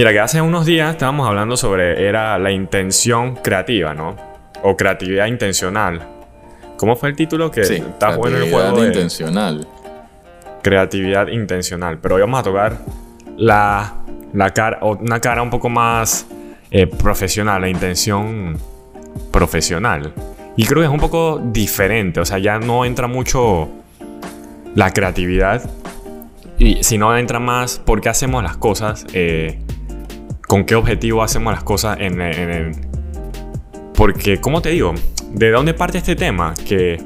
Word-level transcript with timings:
Mira, 0.00 0.12
que 0.12 0.20
hace 0.20 0.40
unos 0.40 0.64
días 0.64 0.92
estábamos 0.92 1.28
hablando 1.28 1.58
sobre 1.58 2.08
era 2.08 2.38
la 2.38 2.50
intención 2.50 3.36
creativa, 3.36 3.92
¿no? 3.92 4.16
O 4.62 4.74
creatividad 4.74 5.26
intencional. 5.26 6.00
¿Cómo 6.78 6.96
fue 6.96 7.10
el 7.10 7.16
título 7.16 7.50
que 7.50 7.64
Sí, 7.64 7.74
está 7.74 8.16
bueno 8.16 8.38
el 8.38 8.44
juego? 8.44 8.76
creatividad 8.76 8.86
intencional. 8.86 9.66
creatividad 10.62 11.26
intencional. 11.26 11.98
Pero 11.98 12.14
hoy 12.14 12.22
vamos 12.22 12.40
a 12.40 12.42
tocar 12.42 12.78
la, 13.36 13.96
la 14.32 14.48
cara, 14.54 14.78
una 14.82 15.20
cara 15.20 15.42
un 15.42 15.50
poco 15.50 15.68
más 15.68 16.26
eh, 16.70 16.86
profesional, 16.86 17.60
la 17.60 17.68
intención 17.68 18.56
profesional. 19.30 20.14
Y 20.56 20.64
creo 20.64 20.80
que 20.80 20.86
es 20.86 20.92
un 20.92 21.00
poco 21.00 21.42
diferente, 21.44 22.20
o 22.20 22.24
sea, 22.24 22.38
ya 22.38 22.58
no 22.58 22.86
entra 22.86 23.06
mucho 23.06 23.68
la 24.74 24.94
creatividad, 24.94 25.68
y, 26.56 26.82
sino 26.84 27.14
entra 27.18 27.38
más 27.38 27.78
por 27.78 28.00
qué 28.00 28.08
hacemos 28.08 28.42
las 28.42 28.56
cosas, 28.56 29.04
eh, 29.12 29.58
con 30.50 30.64
qué 30.64 30.74
objetivo 30.74 31.22
hacemos 31.22 31.52
las 31.52 31.62
cosas 31.62 31.98
en, 32.00 32.20
en 32.20 32.50
el... 32.50 32.72
Porque, 33.94 34.40
¿cómo 34.40 34.60
te 34.60 34.70
digo? 34.70 34.92
¿De 35.32 35.48
dónde 35.52 35.74
parte 35.74 35.98
este 35.98 36.16
tema? 36.16 36.54
Que 36.66 37.00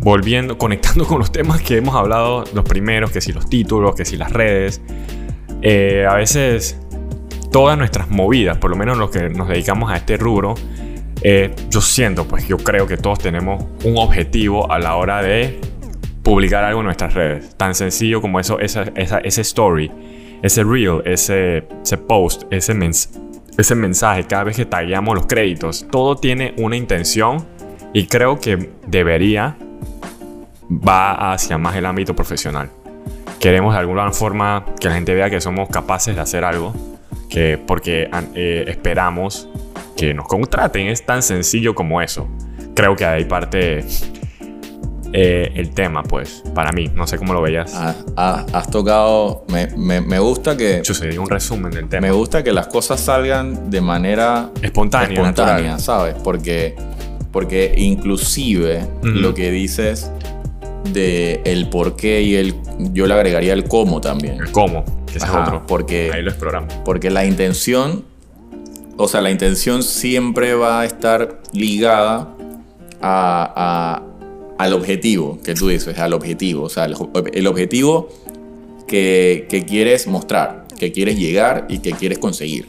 volviendo, 0.00 0.58
conectando 0.64 1.06
con 1.06 1.18
los 1.18 1.32
temas 1.32 1.62
que 1.62 1.78
hemos 1.78 1.94
hablado, 1.96 2.44
los 2.52 2.64
primeros, 2.66 3.10
que 3.10 3.22
si 3.22 3.32
los 3.32 3.48
títulos, 3.48 3.94
que 3.94 4.04
si 4.04 4.18
las 4.18 4.30
redes, 4.32 4.82
eh, 5.62 6.06
a 6.06 6.14
veces 6.16 6.78
todas 7.50 7.78
nuestras 7.78 8.10
movidas, 8.10 8.58
por 8.58 8.68
lo 8.70 8.76
menos 8.76 8.98
los 8.98 9.10
que 9.10 9.30
nos 9.30 9.48
dedicamos 9.48 9.90
a 9.90 9.96
este 9.96 10.18
rubro, 10.18 10.52
eh, 11.22 11.54
yo 11.70 11.80
siento, 11.80 12.28
pues 12.28 12.46
yo 12.46 12.58
creo 12.58 12.86
que 12.86 12.98
todos 12.98 13.18
tenemos 13.18 13.64
un 13.84 13.96
objetivo 13.96 14.70
a 14.70 14.78
la 14.78 14.96
hora 14.96 15.22
de 15.22 15.58
publicar 16.22 16.64
algo 16.64 16.80
en 16.80 16.84
nuestras 16.86 17.14
redes. 17.14 17.56
Tan 17.56 17.74
sencillo 17.74 18.20
como 18.20 18.40
eso, 18.40 18.58
esa, 18.60 18.84
esa- 18.94 19.20
ese 19.20 19.40
story, 19.40 19.90
ese 20.42 20.64
reel, 20.64 21.02
ese, 21.04 21.64
ese 21.82 21.96
post, 21.98 22.42
ese, 22.50 22.74
mens- 22.74 23.08
ese 23.56 23.74
mensaje, 23.74 24.24
cada 24.24 24.44
vez 24.44 24.56
que 24.56 24.64
tagueamos 24.64 25.14
los 25.14 25.26
créditos, 25.26 25.86
todo 25.90 26.16
tiene 26.16 26.54
una 26.58 26.76
intención 26.76 27.46
y 27.92 28.06
creo 28.06 28.40
que 28.40 28.70
debería 28.86 29.56
va 30.70 31.32
hacia 31.32 31.58
más 31.58 31.76
el 31.76 31.86
ámbito 31.86 32.14
profesional. 32.16 32.70
Queremos 33.38 33.74
de 33.74 33.80
alguna 33.80 34.10
forma 34.12 34.64
que 34.80 34.88
la 34.88 34.94
gente 34.94 35.14
vea 35.14 35.28
que 35.28 35.40
somos 35.40 35.68
capaces 35.68 36.14
de 36.14 36.20
hacer 36.22 36.44
algo, 36.44 36.72
que 37.28 37.58
porque 37.58 38.08
eh, 38.34 38.64
esperamos 38.68 39.48
que 39.96 40.14
nos 40.14 40.26
contraten. 40.26 40.86
Es 40.86 41.04
tan 41.04 41.22
sencillo 41.22 41.74
como 41.74 42.00
eso. 42.00 42.28
Creo 42.74 42.96
que 42.96 43.04
ahí 43.04 43.24
parte 43.24 43.84
eh, 45.12 45.52
el 45.56 45.70
tema, 45.70 46.02
pues, 46.02 46.42
para 46.54 46.72
mí. 46.72 46.90
No 46.94 47.06
sé 47.06 47.18
cómo 47.18 47.32
lo 47.34 47.42
veías. 47.42 47.72
Ah, 47.74 47.94
ah, 48.16 48.46
has 48.52 48.70
tocado. 48.70 49.44
Me, 49.48 49.66
me- 49.76 50.00
me 50.00 50.18
gusta 50.18 50.56
que. 50.56 50.80
Yo 50.84 50.94
sé, 50.94 51.18
un 51.18 51.28
resumen 51.28 51.70
del 51.72 51.88
tema. 51.88 52.06
Me 52.06 52.12
gusta 52.12 52.42
que 52.42 52.52
las 52.52 52.66
cosas 52.68 53.00
salgan 53.00 53.70
de 53.70 53.80
manera 53.80 54.50
Espontánea, 54.62 55.18
espontánea, 55.20 55.54
natural. 55.72 55.80
¿sabes? 55.80 56.14
Porque, 56.24 56.74
porque 57.30 57.74
inclusive 57.76 58.86
lo 59.02 59.34
que 59.34 59.50
dices 59.50 60.10
de 60.92 61.40
el 61.44 61.68
por 61.68 61.94
qué 61.96 62.22
y 62.22 62.34
el 62.34 62.54
yo 62.92 63.06
le 63.06 63.14
agregaría 63.14 63.52
el 63.52 63.64
cómo 63.64 64.00
también. 64.00 64.40
El 64.40 64.50
cómo, 64.50 64.84
que 65.06 65.18
ese 65.18 65.26
Ajá, 65.26 65.42
es 65.42 65.48
otro. 65.48 65.66
porque 65.66 66.10
Ahí 66.12 66.22
lo 66.22 66.30
exploramos. 66.30 66.72
porque 66.84 67.10
la 67.10 67.24
intención, 67.24 68.04
o 68.96 69.06
sea, 69.08 69.20
la 69.20 69.30
intención 69.30 69.82
siempre 69.82 70.54
va 70.54 70.80
a 70.80 70.84
estar 70.84 71.40
ligada 71.52 72.28
a- 73.00 73.52
a- 73.56 74.02
al 74.58 74.72
objetivo 74.72 75.38
que 75.42 75.54
tú 75.54 75.68
dices, 75.68 75.98
al 75.98 76.12
objetivo. 76.12 76.64
O 76.64 76.68
sea, 76.68 76.84
el, 76.84 76.96
el 77.32 77.46
objetivo 77.46 78.08
que, 78.86 79.46
que 79.48 79.64
quieres 79.64 80.06
mostrar, 80.06 80.66
que 80.78 80.92
quieres 80.92 81.18
llegar 81.18 81.66
y 81.68 81.78
que 81.78 81.92
quieres 81.92 82.18
conseguir. 82.18 82.66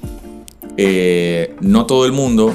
Eh, 0.78 1.56
no 1.62 1.86
todo 1.86 2.06
el 2.06 2.12
mundo 2.12 2.54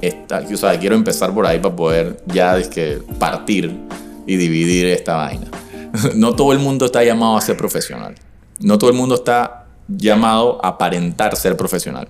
está, 0.00 0.44
o 0.52 0.56
sea, 0.56 0.78
quiero 0.78 0.96
empezar 0.96 1.32
por 1.32 1.46
ahí 1.46 1.58
para 1.60 1.76
poder 1.76 2.22
ya 2.26 2.58
es 2.58 2.68
que 2.68 2.98
partir 3.18 3.70
y 4.26 4.36
dividir 4.36 4.86
esta 4.86 5.16
vaina. 5.16 5.46
No 6.14 6.36
todo 6.36 6.52
el 6.52 6.60
mundo 6.60 6.86
está 6.86 7.02
llamado 7.02 7.36
a 7.36 7.40
ser 7.40 7.56
profesional. 7.56 8.14
No 8.60 8.78
todo 8.78 8.90
el 8.90 8.96
mundo 8.96 9.16
está 9.16 9.66
llamado 9.88 10.64
a 10.64 10.68
aparentar 10.68 11.34
ser 11.36 11.56
profesional. 11.56 12.08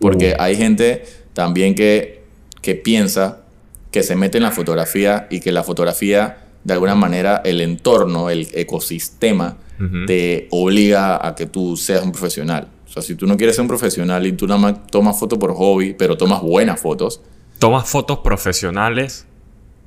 Porque 0.00 0.34
hay 0.38 0.56
gente 0.56 1.04
también 1.34 1.74
que, 1.74 2.24
que 2.62 2.74
piensa 2.74 3.42
que 3.90 4.02
se 4.02 4.16
mete 4.16 4.38
en 4.38 4.44
la 4.44 4.50
fotografía 4.50 5.26
y 5.30 5.40
que 5.40 5.52
la 5.52 5.62
fotografía, 5.62 6.38
de 6.64 6.72
alguna 6.74 6.94
manera, 6.94 7.42
el 7.44 7.60
entorno, 7.60 8.30
el 8.30 8.48
ecosistema, 8.52 9.56
te 10.06 10.48
obliga 10.50 11.24
a 11.26 11.34
que 11.36 11.46
tú 11.46 11.76
seas 11.76 12.02
un 12.02 12.10
profesional. 12.10 12.68
O 12.88 12.90
sea, 12.90 13.00
si 13.02 13.14
tú 13.14 13.26
no 13.26 13.36
quieres 13.36 13.54
ser 13.54 13.62
un 13.62 13.68
profesional 13.68 14.26
y 14.26 14.32
tú 14.32 14.46
nada 14.46 14.58
más 14.58 14.86
tomas 14.88 15.18
fotos 15.18 15.38
por 15.38 15.54
hobby, 15.54 15.94
pero 15.96 16.16
tomas 16.16 16.42
buenas 16.42 16.80
fotos, 16.80 17.20
Tomas 17.58 17.88
fotos 17.88 18.18
profesionales. 18.18 19.26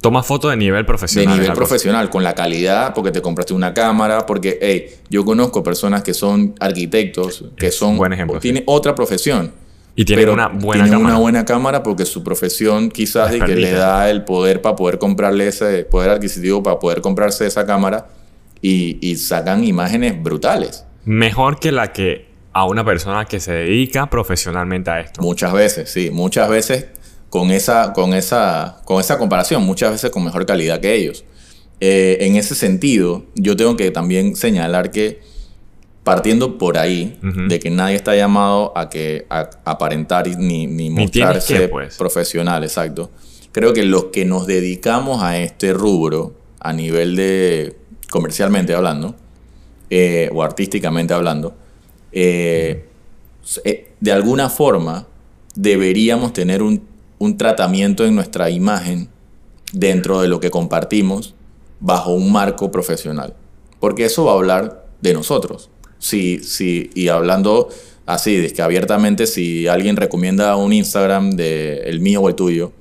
Tomas 0.02 0.26
fotos 0.26 0.52
de 0.52 0.58
nivel 0.58 0.82
de 0.82 0.86
profesional. 0.86 1.30
es 1.30 1.34
nivel 1.36 1.50
cosa. 1.52 1.58
profesional, 1.58 2.10
con 2.10 2.24
la 2.24 2.34
calidad, 2.34 2.94
porque 2.94 3.12
te 3.12 3.22
compraste 3.22 3.54
una 3.54 3.74
cámara, 3.74 4.26
porque, 4.26 4.58
hey, 4.62 4.88
yo 5.10 5.24
conozco 5.24 5.62
personas 5.64 6.02
que 6.04 6.14
son 6.14 6.56
arquitectos, 6.60 7.46
que 7.56 7.68
Es 7.68 7.76
son, 7.76 7.98
buen 7.98 8.12
ejemplo, 8.12 8.40
tienen 8.40 8.64
otra 8.66 8.96
profesión. 8.96 9.54
Y 9.96 10.06
tienen 10.06 10.24
pero 10.24 10.34
una 10.34 10.48
buena 10.48 10.84
tienen 10.84 10.92
cámara. 10.92 11.16
una 11.16 11.20
buena 11.22 11.46
cámara 11.46 11.84
porque 11.84 12.06
su 12.06 12.24
profesión 12.24 12.90
quizás 12.90 13.32
de 13.32 13.40
que 13.40 13.56
le 13.56 13.72
da 13.72 14.10
el 14.10 14.24
poder 14.24 14.62
para 14.62 14.76
poder 14.76 14.98
comprarle 14.98 15.48
ese 15.48 15.84
poder 15.84 16.12
adquisitivo 16.12 16.64
para 16.64 16.80
poder 16.80 17.02
comprarse 17.02 17.46
esa 17.46 17.66
cámara 17.66 18.08
y, 18.62 18.98
y 19.02 19.18
sacan 19.18 19.64
imágenes 19.64 20.22
brutales. 20.22 20.86
Mejor 21.04 21.60
que 21.60 21.72
la 21.72 21.92
que 21.92 22.32
a 22.54 22.66
una 22.66 22.84
persona 22.84 23.26
que 23.26 23.40
se 23.40 23.54
dedica 23.54 24.10
profesionalmente 24.10 24.92
a 24.92 25.00
esto. 25.00 25.22
Muchas 25.22 25.54
veces, 25.54 25.90
sí, 25.90 26.10
muchas 26.12 26.50
veces 26.50 26.88
con 27.30 27.50
esa, 27.52 27.94
con 27.94 28.14
esa, 28.14 28.82
con 28.84 29.00
esa 29.00 29.18
comparación, 29.18 29.64
muchas 29.64 29.92
veces 29.92 30.12
con 30.12 30.24
mejor 30.24 30.46
calidad 30.46 30.80
que 30.82 30.94
ellos. 30.96 31.24
Eh, 31.80 32.18
en 32.22 32.36
ese 32.36 32.56
sentido, 32.56 33.26
yo 33.36 33.56
tengo 33.56 33.78
que 33.78 33.90
también 33.90 34.36
señalar 34.36 34.92
que 34.92 35.22
partiendo 36.04 36.58
por 36.58 36.78
ahí, 36.78 37.20
de 37.22 37.60
que 37.60 37.70
nadie 37.70 37.96
está 37.96 38.16
llamado 38.16 38.76
a 38.76 38.90
que 38.90 39.26
a, 39.30 39.50
aparentar 39.66 40.28
ni, 40.38 40.90
mostrarse 40.90 41.54
que, 41.54 41.68
pues. 41.68 41.96
profesional, 41.98 42.64
exacto. 42.64 43.12
Creo 43.52 43.74
que 43.74 43.84
los 43.84 44.06
que 44.06 44.26
nos 44.26 44.48
dedicamos 44.48 45.22
a 45.22 45.38
este 45.38 45.74
rubro, 45.74 46.34
a 46.60 46.74
nivel 46.74 47.16
de 47.16 47.76
comercialmente 48.10 48.74
hablando, 48.74 49.16
eh, 49.90 50.30
o 50.34 50.42
artísticamente 50.42 51.14
hablando, 51.14 51.56
eh, 52.12 52.88
eh, 53.64 53.92
de 54.00 54.12
alguna 54.12 54.50
forma 54.50 55.08
deberíamos 55.54 56.34
tener 56.34 56.64
un, 56.64 56.88
un 57.20 57.38
tratamiento 57.38 58.06
en 58.06 58.16
nuestra 58.16 58.50
imagen 58.50 59.10
dentro 59.74 60.22
de 60.22 60.28
lo 60.28 60.40
que 60.40 60.50
compartimos 60.50 61.36
bajo 61.80 62.14
un 62.14 62.32
marco 62.32 62.72
profesional. 62.72 63.36
Porque 63.80 64.06
eso 64.06 64.26
va 64.26 64.32
a 64.32 64.36
hablar 64.36 64.86
de 65.02 65.14
nosotros. 65.14 65.70
Si, 66.02 66.44
si, 66.44 66.90
y 66.96 67.10
hablando 67.10 67.70
así, 68.08 68.36
de 68.38 68.52
que 68.52 68.64
abiertamente, 68.64 69.28
si 69.28 69.68
alguien 69.68 69.96
recomienda 69.96 70.56
un 70.56 70.74
Instagram 70.74 71.32
de 71.32 71.84
el 71.86 72.00
mío 72.00 72.22
o 72.22 72.30
el 72.30 72.36
tuyo, 72.36 72.72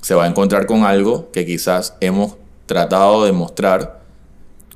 se 0.00 0.14
va 0.14 0.24
a 0.24 0.28
encontrar 0.28 0.66
con 0.66 0.84
algo 0.84 1.30
que 1.32 1.44
quizás 1.44 1.96
hemos 2.00 2.36
tratado 2.66 3.24
de 3.24 3.32
mostrar 3.32 4.00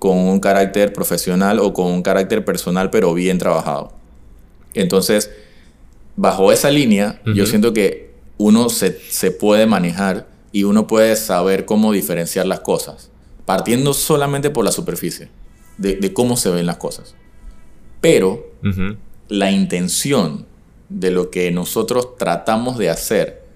con 0.00 0.19
un 0.19 0.41
carácter 0.41 0.93
profesional 0.93 1.60
o 1.60 1.72
con 1.72 1.87
un 1.87 2.03
carácter 2.03 2.44
personal, 2.44 2.91
pero 2.91 3.15
bien 3.15 3.38
trabajado. 3.38 3.93
Entonces, 4.75 5.31
bajo 6.16 6.53
esa 6.53 6.71
línea, 6.71 7.22
yo 7.25 7.47
siento 7.47 7.72
que 7.72 8.12
uno 8.37 8.69
se, 8.69 8.99
se 9.09 9.31
puede 9.31 9.66
manejar 9.66 10.26
y 10.53 10.65
uno 10.65 10.87
puede 10.87 11.16
saber 11.16 11.65
cómo 11.65 11.93
diferenciar 11.93 12.47
las 12.47 12.61
cosas, 12.61 13.11
partiendo 13.47 13.94
solamente 13.94 14.50
por 14.50 14.65
la 14.65 14.72
superficie, 14.72 15.28
de, 15.78 15.97
de 15.97 16.12
cómo 16.12 16.37
se 16.37 16.50
ven 16.50 16.66
las 16.66 16.76
cosas. 16.76 17.15
Pero 18.04 18.44
la 19.28 19.50
intención 19.50 20.44
de 20.90 21.11
lo 21.11 21.31
que 21.31 21.50
nosotros 21.50 22.19
tratamos 22.19 22.76
de 22.76 22.90
hacer 22.90 23.46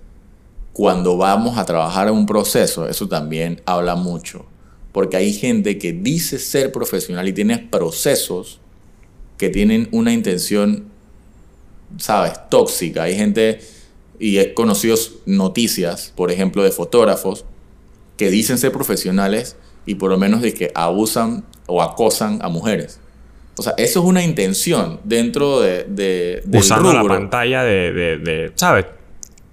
cuando 0.73 1.19
vamos 1.19 1.59
a 1.59 1.67
trabajar 1.67 2.09
en 2.09 2.15
un 2.15 2.25
proceso, 2.25 2.89
eso 2.89 3.07
también 3.09 3.61
habla 3.67 3.95
mucho. 3.95 4.47
Porque 4.91 5.19
hay 5.19 5.35
gente 5.35 5.77
que 5.77 5.93
dice 5.93 6.39
ser 6.39 6.73
profesional 6.73 7.29
y 7.29 7.35
tiene 7.35 7.59
procesos 7.59 8.59
que 9.37 9.51
tienen 9.51 9.87
una 9.93 10.15
intención, 10.15 10.87
¿sabes?, 11.99 12.33
tóxica. 12.49 13.03
Hay 13.03 13.17
gente, 13.17 13.61
y 14.19 14.39
he 14.39 14.55
conocido 14.55 14.97
noticias, 15.27 16.15
por 16.17 16.31
ejemplo, 16.31 16.63
de 16.63 16.71
fotógrafos 16.71 17.45
que 18.17 18.31
dicen 18.31 18.57
ser 18.57 18.73
profesionales 18.73 19.57
y 19.85 19.97
por 19.97 20.09
lo 20.09 20.17
menos 20.17 20.41
de 20.41 20.55
que 20.55 20.73
abusan 20.75 21.45
o 21.67 21.83
acosan 21.83 22.39
a 22.41 22.49
mujeres. 22.49 22.99
O 23.59 23.63
sea, 23.63 23.75
eso 23.77 24.01
es 24.01 24.07
una 24.07 24.23
intención 24.23 25.01
dentro 25.05 25.61
de, 25.61 25.85
de, 25.89 26.43
del 26.45 26.61
Usando 26.61 26.93
la 26.93 27.03
pantalla 27.05 27.65
de, 27.65 27.93
de, 27.93 28.19
de- 28.19 28.53
¿sabes? 28.55 28.87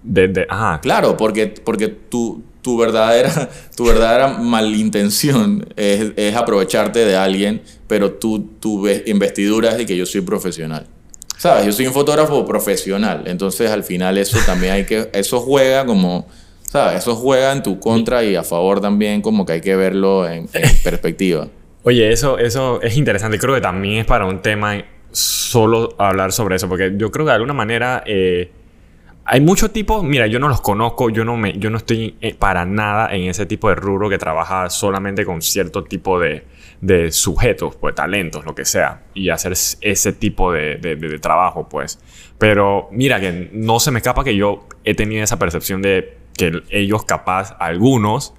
De, 0.04 0.46
ajá. 0.48 0.80
Claro, 0.81 1.18
porque, 1.18 1.48
porque 1.48 1.88
tu, 1.88 2.44
tu, 2.62 2.78
verdadera, 2.78 3.50
tu 3.75 3.86
verdadera 3.86 4.28
malintención 4.28 5.66
es, 5.75 6.12
es 6.16 6.36
aprovecharte 6.36 7.00
de 7.06 7.16
alguien, 7.16 7.62
pero 7.88 8.12
tu, 8.13 8.40
tu 8.60 8.81
ve- 8.84 9.04
investidura 9.07 9.72
es 9.72 9.78
de 9.78 9.86
que 9.86 9.98
yo 9.98 10.06
soy 10.06 10.22
profesional. 10.22 10.86
¿Sabes? 11.38 11.66
Yo 11.66 11.72
soy 11.74 11.88
un 11.88 11.94
fotógrafo 11.94 12.46
profesional, 12.46 13.24
entonces 13.25 13.69
al 13.69 13.84
final 13.84 14.18
eso 14.18 14.38
también 14.46 14.74
hay 14.74 14.86
que, 14.86 15.10
eso 15.13 15.42
juega 15.42 15.86
como, 15.86 16.28
¿sabes? 16.72 17.00
Eso 17.00 17.16
juega 17.16 17.51
en 17.51 17.62
tu 17.62 17.80
contra 17.80 18.24
y 18.24 18.36
a 18.36 18.44
favor 18.44 18.80
también, 18.80 19.22
como 19.22 19.46
que 19.46 19.54
hay 19.54 19.62
que 19.62 19.75
verlo 19.75 20.28
en, 20.30 20.48
en 20.54 20.78
perspectiva. 20.84 21.48
Oye, 21.88 22.12
eso, 22.12 22.40
eso 22.40 22.82
es 22.82 22.98
interesante. 22.98 23.38
Creo 23.38 23.54
que 23.54 23.62
también 23.62 24.00
es 24.00 24.06
para 24.06 24.26
un 24.26 24.42
tema 24.42 24.84
solo 25.12 25.94
hablar 26.00 26.32
sobre 26.32 26.56
eso, 26.56 26.68
porque 26.68 26.94
yo 26.98 27.12
creo 27.12 27.26
que 27.26 27.30
de 27.30 27.36
alguna 27.36 27.54
manera 27.54 28.02
eh, 28.08 28.52
hay 29.24 29.40
muchos 29.40 29.72
tipos, 29.72 30.04
mira, 30.04 30.26
yo 30.26 30.40
no 30.40 30.48
los 30.48 30.62
conozco, 30.62 31.12
yo 31.12 31.24
no, 31.24 31.38
me, 31.38 31.54
yo 31.60 31.70
no 31.70 31.78
estoy 31.78 32.16
eh, 32.22 32.34
para 32.34 32.66
nada 32.66 33.14
en 33.14 33.30
ese 33.30 33.46
tipo 33.46 33.70
de 33.70 33.76
rubro 33.76 34.10
que 34.10 34.18
trabaja 34.18 34.68
solamente 34.72 35.26
con 35.26 35.44
cierto 35.44 35.84
tipo 35.84 36.20
de, 36.20 36.44
de 36.82 37.12
sujetos, 37.12 37.76
pues 37.76 37.94
talentos, 37.94 38.46
lo 38.46 38.56
que 38.56 38.66
sea, 38.66 39.04
y 39.14 39.30
hacer 39.30 39.52
ese 39.52 40.14
tipo 40.14 40.52
de, 40.52 40.78
de, 40.78 40.96
de, 40.96 41.20
trabajo, 41.20 41.70
pues. 41.70 42.00
Pero 42.40 42.90
mira, 42.92 43.20
que 43.20 43.52
no 43.54 43.80
se 43.80 43.92
me 43.92 44.00
escapa 44.00 44.24
que 44.24 44.36
yo 44.36 44.68
he 44.86 44.96
tenido 44.96 45.24
esa 45.24 45.38
percepción 45.38 45.84
de 45.84 46.18
que 46.36 46.64
ellos 46.72 47.06
capaz, 47.06 47.56
algunos, 47.60 48.34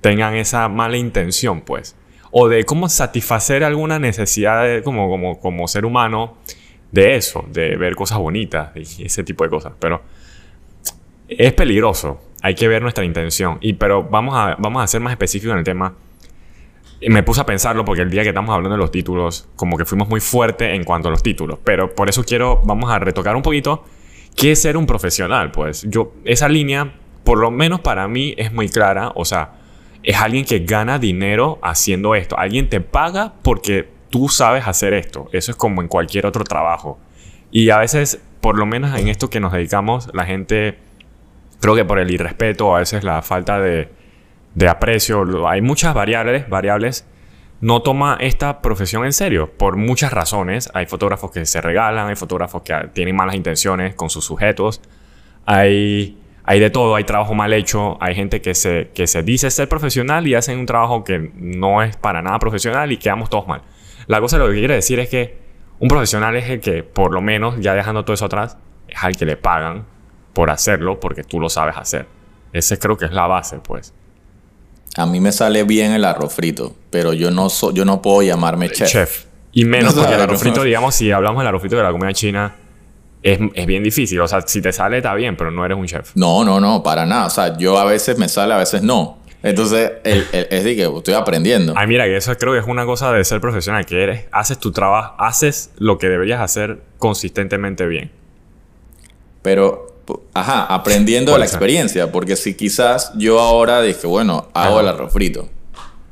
tengan 0.00 0.34
esa 0.34 0.68
mala 0.68 0.96
intención, 0.96 1.60
pues 1.60 1.94
o 2.36 2.48
de 2.48 2.64
cómo 2.64 2.88
satisfacer 2.88 3.62
alguna 3.62 4.00
necesidad 4.00 4.82
como, 4.82 5.08
como, 5.08 5.38
como 5.38 5.68
ser 5.68 5.84
humano 5.84 6.36
de 6.90 7.14
eso, 7.14 7.44
de 7.48 7.76
ver 7.76 7.94
cosas 7.94 8.18
bonitas 8.18 8.72
y 8.74 9.04
ese 9.04 9.22
tipo 9.22 9.44
de 9.44 9.50
cosas. 9.50 9.74
Pero 9.78 10.02
es 11.28 11.52
peligroso. 11.52 12.20
Hay 12.42 12.56
que 12.56 12.66
ver 12.66 12.82
nuestra 12.82 13.04
intención. 13.04 13.58
Y, 13.60 13.74
pero 13.74 14.02
vamos 14.02 14.34
a, 14.36 14.56
vamos 14.58 14.82
a 14.82 14.86
ser 14.88 15.00
más 15.00 15.12
específicos 15.12 15.52
en 15.52 15.58
el 15.58 15.64
tema. 15.64 15.94
Me 17.08 17.22
puse 17.22 17.40
a 17.40 17.46
pensarlo 17.46 17.84
porque 17.84 18.02
el 18.02 18.10
día 18.10 18.24
que 18.24 18.30
estamos 18.30 18.52
hablando 18.52 18.74
de 18.74 18.80
los 18.80 18.90
títulos, 18.90 19.48
como 19.54 19.78
que 19.78 19.84
fuimos 19.84 20.08
muy 20.08 20.18
fuertes 20.18 20.74
en 20.74 20.82
cuanto 20.82 21.06
a 21.06 21.12
los 21.12 21.22
títulos. 21.22 21.60
Pero 21.62 21.94
por 21.94 22.08
eso 22.08 22.24
quiero, 22.24 22.60
vamos 22.64 22.90
a 22.90 22.98
retocar 22.98 23.36
un 23.36 23.42
poquito 23.42 23.84
qué 24.34 24.50
es 24.50 24.60
ser 24.60 24.76
un 24.76 24.86
profesional. 24.86 25.52
Pues 25.52 25.86
yo, 25.88 26.14
esa 26.24 26.48
línea, 26.48 26.94
por 27.22 27.38
lo 27.38 27.52
menos 27.52 27.80
para 27.80 28.08
mí, 28.08 28.34
es 28.36 28.52
muy 28.52 28.68
clara. 28.68 29.12
O 29.14 29.24
sea, 29.24 29.52
es 30.04 30.16
alguien 30.16 30.44
que 30.44 30.60
gana 30.60 30.98
dinero 30.98 31.58
haciendo 31.62 32.14
esto. 32.14 32.38
Alguien 32.38 32.68
te 32.68 32.80
paga 32.80 33.32
porque 33.42 33.88
tú 34.10 34.28
sabes 34.28 34.68
hacer 34.68 34.92
esto. 34.92 35.28
Eso 35.32 35.50
es 35.50 35.56
como 35.56 35.80
en 35.82 35.88
cualquier 35.88 36.26
otro 36.26 36.44
trabajo. 36.44 36.98
Y 37.50 37.70
a 37.70 37.78
veces, 37.78 38.20
por 38.40 38.58
lo 38.58 38.66
menos 38.66 38.98
en 38.98 39.08
esto 39.08 39.30
que 39.30 39.40
nos 39.40 39.52
dedicamos, 39.52 40.10
la 40.12 40.26
gente, 40.26 40.78
creo 41.60 41.74
que 41.74 41.84
por 41.84 41.98
el 41.98 42.10
irrespeto, 42.10 42.76
a 42.76 42.80
veces 42.80 43.02
la 43.02 43.22
falta 43.22 43.58
de, 43.58 43.88
aprecio, 44.68 45.48
hay 45.48 45.62
muchas 45.62 45.94
variables, 45.94 46.48
variables, 46.48 47.06
no 47.60 47.80
toma 47.80 48.18
esta 48.20 48.60
profesión 48.60 49.06
en 49.06 49.14
serio, 49.14 49.50
por 49.56 49.76
muchas 49.76 50.12
razones. 50.12 50.70
Hay 50.74 50.84
fotógrafos 50.84 51.30
que 51.30 51.46
se 51.46 51.62
regalan, 51.62 52.08
hay 52.08 52.16
fotógrafos 52.16 52.60
que 52.62 52.74
tienen 52.92 53.16
malas 53.16 53.36
intenciones 53.36 53.94
con 53.94 54.10
sus 54.10 54.24
sujetos, 54.24 54.82
hay 55.46 56.18
hay 56.44 56.60
de 56.60 56.70
todo, 56.70 56.94
hay 56.94 57.04
trabajo 57.04 57.34
mal 57.34 57.52
hecho, 57.52 57.96
hay 58.00 58.14
gente 58.14 58.42
que 58.42 58.54
se, 58.54 58.90
que 58.94 59.06
se 59.06 59.22
dice 59.22 59.50
ser 59.50 59.68
profesional 59.68 60.26
y 60.26 60.34
hacen 60.34 60.58
un 60.58 60.66
trabajo 60.66 61.02
que 61.02 61.30
no 61.34 61.82
es 61.82 61.96
para 61.96 62.20
nada 62.20 62.38
profesional 62.38 62.92
y 62.92 62.98
quedamos 62.98 63.30
todos 63.30 63.46
mal. 63.46 63.62
La 64.06 64.20
cosa 64.20 64.36
lo 64.36 64.48
que 64.48 64.54
quiere 64.54 64.74
decir 64.74 64.98
es 64.98 65.08
que 65.08 65.38
un 65.78 65.88
profesional 65.88 66.36
es 66.36 66.50
el 66.50 66.60
que, 66.60 66.82
por 66.82 67.12
lo 67.12 67.22
menos, 67.22 67.56
ya 67.60 67.74
dejando 67.74 68.04
todo 68.04 68.12
eso 68.14 68.26
atrás, 68.26 68.58
es 68.88 69.02
al 69.02 69.16
que 69.16 69.24
le 69.24 69.36
pagan 69.36 69.86
por 70.34 70.50
hacerlo 70.50 71.00
porque 71.00 71.24
tú 71.24 71.40
lo 71.40 71.48
sabes 71.48 71.76
hacer. 71.78 72.06
Ese 72.52 72.78
creo 72.78 72.98
que 72.98 73.06
es 73.06 73.12
la 73.12 73.26
base, 73.26 73.58
pues. 73.58 73.94
A 74.96 75.06
mí 75.06 75.20
me 75.20 75.32
sale 75.32 75.64
bien 75.64 75.92
el 75.92 76.04
arroz 76.04 76.34
frito, 76.34 76.76
pero 76.90 77.14
yo 77.14 77.30
no, 77.30 77.48
yo 77.72 77.84
no 77.84 78.02
puedo 78.02 78.22
llamarme 78.22 78.68
chef. 78.68 78.88
Chef. 78.88 79.24
Y 79.52 79.64
menos 79.64 79.94
porque 79.94 80.14
el 80.14 80.20
arroz 80.20 80.40
frito, 80.40 80.62
digamos, 80.62 80.94
si 80.94 81.10
hablamos 81.10 81.40
del 81.40 81.48
arroz 81.48 81.62
frito 81.62 81.76
de 81.76 81.82
la 81.82 81.90
comida 81.90 82.12
china, 82.12 82.54
es, 83.24 83.40
es, 83.54 83.66
bien 83.66 83.82
difícil. 83.82 84.20
O 84.20 84.28
sea, 84.28 84.42
si 84.42 84.60
te 84.60 84.72
sale 84.72 84.98
está 84.98 85.14
bien, 85.14 85.36
pero 85.36 85.50
no 85.50 85.64
eres 85.64 85.78
un 85.78 85.86
chef. 85.86 86.12
No, 86.14 86.44
no, 86.44 86.60
no, 86.60 86.82
para 86.82 87.06
nada. 87.06 87.26
O 87.26 87.30
sea, 87.30 87.56
yo 87.56 87.78
a 87.78 87.84
veces 87.84 88.18
me 88.18 88.28
sale, 88.28 88.52
a 88.52 88.58
veces 88.58 88.82
no. 88.82 89.18
Entonces, 89.42 89.92
el, 90.04 90.26
es 90.32 90.64
de 90.64 90.76
que 90.76 90.84
estoy 90.84 91.14
aprendiendo. 91.14 91.72
Ay, 91.76 91.86
mira, 91.86 92.04
que 92.04 92.16
eso 92.16 92.34
creo 92.36 92.52
que 92.52 92.58
es 92.60 92.66
una 92.66 92.84
cosa 92.84 93.12
de 93.12 93.24
ser 93.24 93.40
profesional, 93.40 93.84
que 93.86 94.02
eres, 94.02 94.24
haces 94.30 94.58
tu 94.58 94.72
trabajo, 94.72 95.14
haces 95.18 95.70
lo 95.78 95.98
que 95.98 96.08
deberías 96.08 96.40
hacer 96.40 96.80
consistentemente 96.98 97.86
bien. 97.86 98.10
Pero, 99.42 100.02
ajá, 100.34 100.64
aprendiendo 100.64 101.36
la 101.36 101.44
experiencia, 101.44 102.12
porque 102.12 102.36
si 102.36 102.54
quizás 102.54 103.12
yo 103.16 103.40
ahora 103.40 103.82
dije, 103.82 104.06
bueno, 104.06 104.48
hago 104.54 104.80
el 104.80 104.88
arroz 104.88 105.12
frito, 105.12 105.48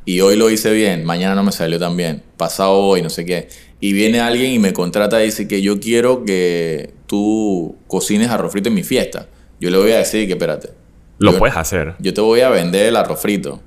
y 0.04 0.20
hoy 0.20 0.36
lo 0.36 0.50
hice 0.50 0.72
bien, 0.72 1.04
mañana 1.04 1.34
no 1.34 1.42
me 1.42 1.52
salió 1.52 1.78
tan 1.78 1.96
bien, 1.96 2.22
pasado 2.36 2.72
hoy, 2.72 3.00
no 3.00 3.08
sé 3.08 3.24
qué, 3.24 3.48
y 3.80 3.94
viene 3.94 4.20
alguien 4.20 4.52
y 4.52 4.58
me 4.58 4.72
contrata 4.72 5.22
y 5.22 5.26
dice 5.26 5.48
que 5.48 5.62
yo 5.62 5.80
quiero 5.80 6.24
que 6.24 6.92
tú 7.12 7.76
cocines 7.88 8.30
arroz 8.30 8.52
frito 8.52 8.70
en 8.70 8.74
mi 8.74 8.82
fiesta. 8.82 9.26
Yo 9.60 9.68
le 9.68 9.76
voy 9.76 9.92
a 9.92 9.98
decir 9.98 10.26
que 10.26 10.32
espérate. 10.32 10.70
Lo 11.18 11.36
puedes 11.36 11.54
hacer. 11.54 11.94
Yo 11.98 12.14
te 12.14 12.22
voy 12.22 12.40
a 12.40 12.48
vender 12.48 12.86
el 12.86 12.96
arroz 12.96 13.20
frito, 13.20 13.60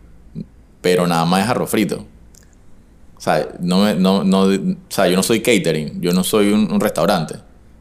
pero 0.81 1.05
nada 1.05 1.25
más 1.25 1.43
es 1.43 1.51
arroz 1.51 1.69
frito. 1.69 2.07
O 3.15 3.21
sea, 3.21 3.47
no, 3.59 3.93
no, 3.93 4.23
no, 4.23 4.45
o 4.45 4.57
sea 4.89 5.07
yo 5.07 5.15
no 5.15 5.21
soy 5.21 5.41
catering, 5.41 6.01
yo 6.01 6.11
no 6.11 6.23
soy 6.23 6.51
un, 6.53 6.79
restaurante. 6.79 7.35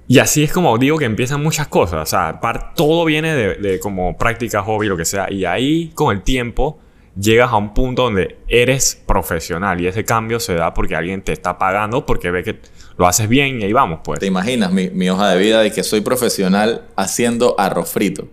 Y 0.07 0.19
así 0.19 0.43
es 0.45 0.53
como 0.53 0.77
digo 0.77 0.99
que 0.99 1.07
empiezan 1.07 1.43
muchas 1.43 1.67
cosas. 1.69 2.03
O 2.03 2.07
sea, 2.11 2.41
todo 2.77 3.07
viene 3.07 3.35
de, 3.35 3.55
de 3.55 3.81
como 3.81 4.19
práctica, 4.19 4.63
hobby, 4.63 4.87
lo 4.87 4.99
que 4.99 5.07
sea. 5.07 5.33
Y 5.33 5.47
ahí, 5.47 5.93
con 5.95 6.15
el 6.15 6.23
tiempo, 6.23 6.79
llegas 7.19 7.51
a 7.51 7.57
un 7.57 7.75
punto 7.75 8.03
donde 8.03 8.39
eres 8.49 9.01
profesional 9.07 9.81
y 9.81 9.87
ese 9.87 10.05
cambio 10.05 10.41
se 10.41 10.55
da 10.55 10.75
porque 10.75 10.97
alguien 10.97 11.23
te 11.23 11.33
está 11.33 11.59
pagando 11.59 12.07
porque 12.07 12.31
ve 12.31 12.43
que 12.43 12.61
lo 12.97 13.07
haces 13.07 13.29
bien 13.29 13.61
y 13.61 13.65
ahí 13.65 13.73
vamos 13.73 14.01
pues. 14.05 14.21
¿Te 14.21 14.27
imaginas 14.27 14.73
mi, 14.73 14.91
mi 14.91 15.11
hoja 15.11 15.31
de 15.31 15.39
vida 15.39 15.61
de 15.61 15.73
que 15.73 15.83
soy 15.83 16.01
profesional 16.01 16.83
haciendo 16.97 17.59
arroz 17.59 17.91
frito? 17.91 18.29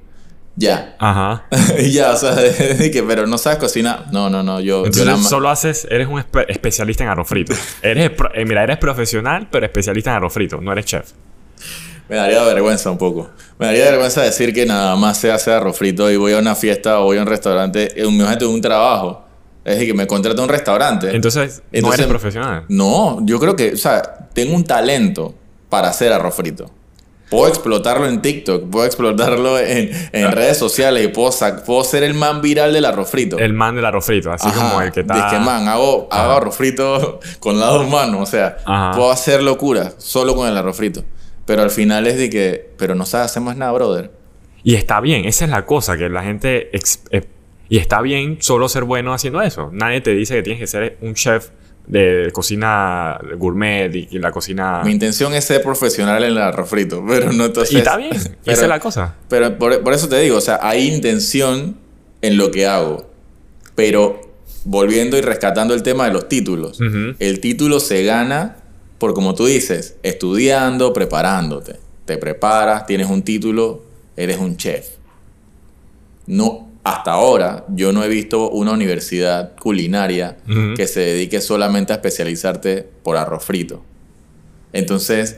Ya. 0.56 0.95
Ajá. 1.00 1.45
ya, 1.92 2.12
o 2.12 2.18
sea, 2.18 2.36
de, 2.36 2.92
que, 2.92 3.04
pero 3.04 3.25
no 3.28 3.38
sabes 3.38 3.60
cocinar. 3.60 4.07
No, 4.12 4.30
no, 4.30 4.44
no, 4.44 4.60
yo... 4.60 4.86
Entonces 4.86 5.28
solo 5.28 5.50
haces, 5.50 5.88
eres 5.89 6.07
un 6.07 6.24
especialista 6.48 7.04
en 7.04 7.10
arroz 7.10 7.28
frito. 7.28 7.54
eres, 7.81 8.12
eh, 8.33 8.45
mira, 8.45 8.63
eres 8.63 8.78
profesional, 8.78 9.48
pero 9.51 9.66
especialista 9.66 10.12
en 10.12 10.18
arroz 10.18 10.33
frito, 10.33 10.60
no 10.62 10.72
eres 10.72 10.86
chef. 10.86 11.12
Me 12.12 12.18
daría 12.18 12.44
vergüenza 12.44 12.92
un 12.92 12.98
poco. 12.98 13.30
Me 13.58 13.68
daría 13.68 13.86
vergüenza 13.86 14.22
decir 14.22 14.54
que 14.54 14.66
nada 14.66 14.98
más 14.98 15.18
se 15.18 15.31
hace 15.31 15.50
arroz 15.50 15.78
frito 15.78 16.12
y 16.12 16.18
voy 16.18 16.34
a 16.34 16.40
una 16.40 16.56
fiesta 16.56 17.00
o 17.00 17.06
voy 17.06 17.18
a 17.18 17.22
un 17.22 17.28
restaurante. 17.28 17.88
Un 18.06 18.18
de 18.18 18.46
un 18.46 18.60
trabajo. 18.60 19.24
Es 19.63 19.75
decir, 19.75 19.88
que 19.88 19.94
me 19.94 20.06
contrata 20.08 20.42
un 20.42 20.50
restaurante. 20.50 21.16
Entonces, 21.16 21.63
¿no 21.72 21.94
eres 21.94 22.08
profesional? 22.08 22.66
No, 22.68 23.19
yo 23.22 23.40
creo 23.40 23.56
que, 23.56 23.75
o 23.75 23.78
sea, 23.78 24.02
tengo 24.34 24.54
un 24.54 24.66
talento 24.66 25.34
para 25.69 25.88
hacer 25.88 26.12
arroz 26.12 26.36
frito. 26.36 26.69
Puedo 27.30 27.48
explotarlo 27.48 28.06
en 28.08 28.22
TikTok, 28.22 28.69
puedo 28.69 28.85
explotarlo 28.85 29.57
en, 29.57 29.90
en 30.12 30.31
redes 30.33 30.57
sociales 30.57 31.06
y 31.06 31.07
puedo, 31.07 31.31
puedo 31.66 31.85
ser 31.85 32.04
el 32.04 32.14
man 32.14 32.42
viral 32.42 32.74
del 32.74 32.83
arroz 32.83 33.09
frito. 33.09 33.38
El 33.40 33.54
man 33.54 33.74
del 33.74 33.85
arroz 33.85 34.04
frito, 34.04 34.33
así 34.33 34.50
como 34.50 34.81
el 34.81 34.92
que 34.92 35.00
está... 35.00 35.14
Dice 35.14 35.28
que 35.30 35.40
man, 35.40 35.66
hago, 35.69 36.09
hago 36.12 36.33
arroz 36.33 36.57
frito 36.57 37.21
con 37.40 37.57
las 37.57 37.69
dos 37.69 37.90
manos, 37.90 38.21
o 38.21 38.26
sea, 38.26 38.57
puedo 38.94 39.09
hacer 39.12 39.42
locura 39.42 39.94
solo 39.97 40.35
con 40.35 40.45
el 40.50 40.57
arroz 40.57 40.76
frito. 40.76 41.06
Pero 41.52 41.64
al 41.64 41.70
final 41.70 42.08
es 42.08 42.16
de 42.16 42.30
que, 42.30 42.70
pero 42.78 42.96
no 42.96 43.06
sabes 43.06 43.26
hacer 43.26 43.44
más 43.44 43.58
nada, 43.58 43.74
brother. 43.74 44.10
Y 44.64 44.76
está 44.76 45.02
bien, 45.02 45.26
esa 45.26 45.44
es 45.44 45.52
la 45.52 45.66
cosa, 45.66 45.98
que 45.98 46.08
la 46.08 46.24
gente... 46.24 46.70
Eh, 46.74 47.24
y 47.68 47.78
está 47.78 48.00
bien 48.00 48.38
solo 48.40 48.70
ser 48.70 48.86
bueno 48.86 49.14
haciendo 49.14 49.42
eso. 49.42 49.70
Nadie 49.74 50.00
te 50.00 50.12
dice 50.12 50.36
que 50.36 50.44
tienes 50.44 50.62
que 50.62 50.68
ser 50.68 50.98
un 51.02 51.14
chef 51.14 51.50
de 51.88 52.30
cocina 52.31 53.20
gourmet 53.38 53.94
y, 53.94 54.18
la 54.18 54.31
cocina... 54.31 54.81
Mi 54.86 54.94
intención 54.94 55.34
es 55.34 55.44
ser 55.44 55.62
profesional 55.62 56.24
en 56.24 56.30
el 56.30 56.38
arroz 56.38 56.70
frito, 56.70 57.04
pero 57.10 57.34
no 57.34 57.44
entonces... 57.44 57.74
Y 57.74 57.80
está 57.80 57.98
bien, 57.98 58.14
esa 58.14 58.31
es 58.46 58.68
la 58.70 58.80
cosa. 58.80 59.18
Pero 59.28 59.58
por, 59.58 59.94
eso 59.94 60.08
te 60.08 60.22
digo, 60.22 60.38
o 60.38 60.42
sea, 60.42 60.58
hay 60.62 60.88
intención 60.88 61.76
en 62.22 62.38
lo 62.38 62.50
que 62.52 62.66
hago, 62.66 63.12
pero 63.76 64.22
volviendo 64.64 65.18
y 65.18 65.22
rescatando 65.22 65.74
el 65.74 65.84
tema 65.84 66.06
de 66.06 66.14
los 66.14 66.30
títulos, 66.30 66.80
el 67.20 67.42
título 67.42 67.81
se 67.81 68.06
gana 68.06 68.60
por 69.02 69.16
como 69.16 69.34
tú 69.34 69.48
dices, 69.48 69.96
estudiando, 70.04 70.94
preparándote. 70.94 71.78
Te 72.06 72.20
preparas, 72.20 72.86
tienes 72.86 73.10
un 73.10 73.24
título, 73.24 73.81
eres 74.16 74.38
un 74.38 74.58
chef. 74.58 74.90
No, 76.28 76.70
hasta 76.84 77.14
ahora 77.14 77.66
yo 77.70 77.92
no 77.94 78.04
he 78.04 78.08
visto 78.08 78.52
una 78.52 78.74
universidad 78.74 79.56
culinaria 79.60 80.38
que 80.76 80.86
se 80.86 81.00
dedique 81.00 81.42
solamente 81.42 81.94
a 81.94 81.96
especializarte 81.96 82.88
por 83.02 83.18
arroz 83.18 83.44
frito. 83.44 83.81
Entonces, 84.72 85.38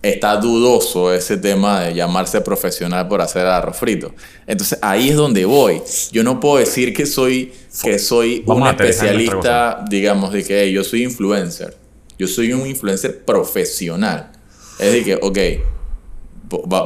está 0.00 0.36
dudoso 0.36 1.12
ese 1.12 1.36
tema 1.36 1.82
de 1.82 1.92
llamarse 1.92 2.40
profesional 2.40 3.08
por 3.08 3.20
hacer 3.20 3.44
arroz 3.44 3.76
frito. 3.76 4.14
Entonces, 4.46 4.78
ahí 4.80 5.10
es 5.10 5.16
donde 5.16 5.44
voy. 5.44 5.82
Yo 6.12 6.24
no 6.24 6.40
puedo 6.40 6.56
decir 6.56 6.94
que 6.94 7.04
soy, 7.04 7.52
que 7.82 7.98
soy 7.98 8.42
un 8.46 8.66
especialista, 8.66 9.84
digamos, 9.90 10.32
de 10.32 10.44
que 10.44 10.72
yo 10.72 10.82
soy 10.82 11.02
influencer. 11.02 11.76
Yo 12.20 12.26
soy 12.26 12.52
un 12.52 12.66
influencer 12.66 13.24
profesional. 13.24 14.30
Es 14.78 14.92
decir, 14.92 15.04
que, 15.04 15.14
ok, 15.14 15.38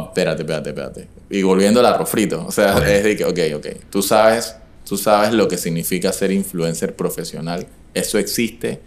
espérate, 0.07 0.43
espérate, 0.43 0.71
espérate. 0.71 1.09
Y 1.29 1.43
volviendo 1.43 1.81
al 1.81 1.87
arroz 1.87 2.09
frito. 2.09 2.47
O 2.47 2.53
sea, 2.53 2.79
es 2.79 3.03
decir, 3.03 3.17
que, 3.19 3.25
ok, 3.25 3.57
ok. 3.57 3.67
Tú 3.91 4.01
sabes, 4.01 4.55
tú 4.89 4.97
sabes 4.97 5.33
lo 5.33 5.49
que 5.49 5.59
significa 5.59 6.13
ser 6.13 6.31
influencer 6.31 6.95
profesional. 6.95 7.67
Eso 7.93 8.17
existe. 8.19 8.81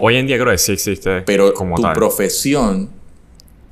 Hoy 0.00 0.16
en 0.16 0.26
día 0.26 0.36
creo 0.38 0.52
que 0.52 0.58
sí 0.58 0.72
existe. 0.72 1.22
Pero 1.22 1.54
como 1.54 1.76
tu 1.76 1.92
profesión 1.94 2.90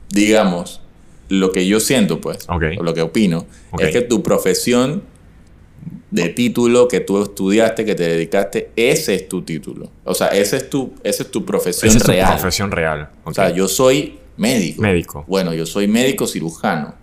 digamos, 0.08 0.80
lo 1.28 1.52
que 1.52 1.66
yo 1.66 1.78
siento, 1.78 2.20
pues, 2.20 2.46
o 2.48 2.82
lo 2.82 2.94
que 2.94 3.02
opino, 3.02 3.46
es 3.78 3.92
que 3.92 4.00
tu 4.00 4.22
profesión 4.22 5.02
de 6.10 6.28
título 6.28 6.88
que 6.88 7.00
tú 7.00 7.22
estudiaste, 7.22 7.84
que 7.84 7.94
te 7.94 8.04
dedicaste, 8.08 8.70
ese 8.76 9.14
es 9.14 9.28
tu 9.28 9.42
título. 9.42 9.90
O 10.04 10.14
sea, 10.14 10.28
ese 10.28 10.56
es 10.58 10.70
tu, 10.70 10.92
ese 11.02 11.24
es 11.24 11.30
tu 11.30 11.44
profesión 11.44 11.88
Esa 11.88 11.98
es 11.98 12.04
tu 12.04 12.10
real. 12.12 12.32
profesión 12.38 12.70
real. 12.70 13.08
O 13.24 13.30
ok. 13.30 13.34
sea, 13.34 13.50
yo 13.50 13.66
soy 13.68 14.18
médico. 14.36 14.82
Médico. 14.82 15.24
Bueno, 15.26 15.52
yo 15.52 15.66
soy 15.66 15.88
médico 15.88 16.26
cirujano, 16.26 16.94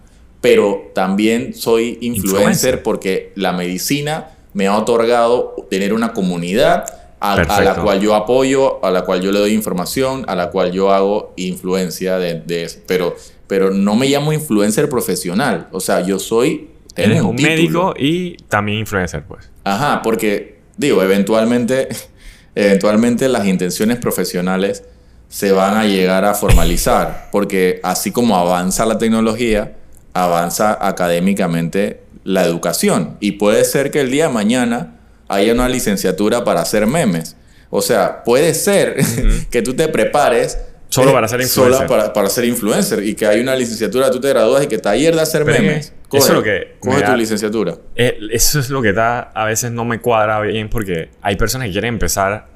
pero 0.41 0.91
también 0.95 1.53
soy 1.53 1.97
influencer, 2.01 2.39
Influencer. 2.39 2.83
porque 2.83 3.31
la 3.35 3.51
medicina 3.53 4.29
me 4.53 4.67
ha 4.67 4.77
otorgado 4.77 5.55
tener 5.69 5.93
una 5.93 6.13
comunidad 6.13 6.85
a, 7.19 7.33
a 7.33 7.61
la 7.61 7.75
cual 7.75 7.99
yo 8.01 8.15
apoyo, 8.15 8.83
a 8.85 8.91
la 8.91 9.03
cual 9.03 9.21
yo 9.21 9.31
le 9.31 9.39
doy 9.39 9.53
información, 9.53 10.25
a 10.27 10.35
la 10.35 10.49
cual 10.49 10.71
yo 10.71 10.91
hago 10.91 11.33
influencia 11.37 12.17
de, 12.19 12.41
de 12.41 12.63
eso. 12.63 12.79
Pero, 12.85 13.15
pero 13.47 13.71
no 13.71 13.95
me 13.95 14.07
llamo 14.07 14.31
influencer 14.33 14.89
profesional. 14.89 15.67
O 15.71 15.79
sea, 15.79 16.01
yo 16.01 16.19
soy... 16.19 16.69
Eres 16.95 17.21
un 17.21 17.35
médico 17.35 17.93
y 17.97 18.37
también 18.49 18.79
influencer, 18.79 19.23
pues. 19.23 19.49
Ajá, 19.63 20.01
porque 20.03 20.59
digo, 20.77 21.01
eventualmente, 21.01 21.89
eventualmente 22.55 23.27
las 23.29 23.47
intenciones 23.47 23.97
profesionales 23.97 24.83
se 25.27 25.51
van 25.51 25.75
a 25.75 25.85
llegar 25.85 26.25
a 26.25 26.35
formalizar, 26.35 27.29
porque 27.31 27.79
así 27.83 28.11
como 28.11 28.37
avanza 28.37 28.85
la 28.85 28.99
tecnología, 28.99 29.73
avanza 30.13 30.77
académicamente 30.79 32.01
la 32.23 32.43
educación. 32.43 33.17
Y 33.19 33.33
puede 33.33 33.65
ser 33.65 33.89
que 33.89 34.01
el 34.01 34.11
día 34.11 34.27
de 34.27 34.33
mañana 34.33 34.99
haya 35.27 35.53
una 35.53 35.67
licenciatura 35.67 36.43
para 36.43 36.61
hacer 36.61 36.85
memes. 36.85 37.35
O 37.69 37.81
sea, 37.81 38.23
puede 38.23 38.53
ser 38.53 38.97
que 39.49 39.63
tú 39.63 39.73
te 39.75 39.87
prepares 39.87 40.59
Solo 40.93 41.09
eh, 41.09 41.13
para 41.13 41.27
ser 41.27 41.43
solo 41.47 41.67
influencer. 41.69 41.87
para, 41.87 42.13
para 42.13 42.29
ser 42.29 42.45
influencer 42.45 43.03
y 43.03 43.15
que 43.15 43.25
hay 43.25 43.39
una 43.41 43.55
licenciatura, 43.55 44.11
tú 44.11 44.19
te 44.19 44.29
gradúas 44.29 44.63
y 44.63 44.67
que 44.67 44.77
taller 44.77 45.15
de 45.15 45.21
hacer 45.21 45.43
Pero 45.43 45.59
memes. 45.59 45.87
eso 45.87 45.93
Coge, 46.07 46.23
es 46.27 46.29
lo 46.29 46.43
que 46.43 46.75
coge 46.79 47.01
tu 47.01 47.15
licenciatura. 47.15 47.75
Eh, 47.95 48.19
eso 48.31 48.59
es 48.59 48.69
lo 48.69 48.79
que 48.79 48.93
da, 48.93 49.31
a 49.33 49.45
veces 49.45 49.71
no 49.71 49.85
me 49.85 49.99
cuadra 49.99 50.39
bien 50.41 50.69
porque 50.69 51.09
hay 51.23 51.35
personas 51.35 51.65
que 51.65 51.71
quieren 51.71 51.95
empezar 51.95 52.31
a 52.33 52.47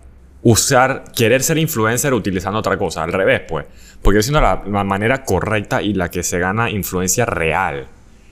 usar, 0.43 1.05
querer 1.15 1.41
ser 1.41 1.57
influencer 1.57 2.13
utilizando 2.13 2.59
otra 2.59 2.77
cosa, 2.77 3.03
al 3.03 3.11
revés, 3.11 3.41
pues. 3.47 3.65
Porque 4.03 4.19
yo 4.19 4.21
siento 4.21 4.39
la, 4.39 4.61
la 4.67 4.83
manera 4.83 5.23
correcta 5.23 5.81
y 5.81 5.95
la 5.95 6.11
que 6.11 6.21
se 6.21 6.37
gana 6.37 6.69
influencia 6.69 7.25
real. 7.25 7.87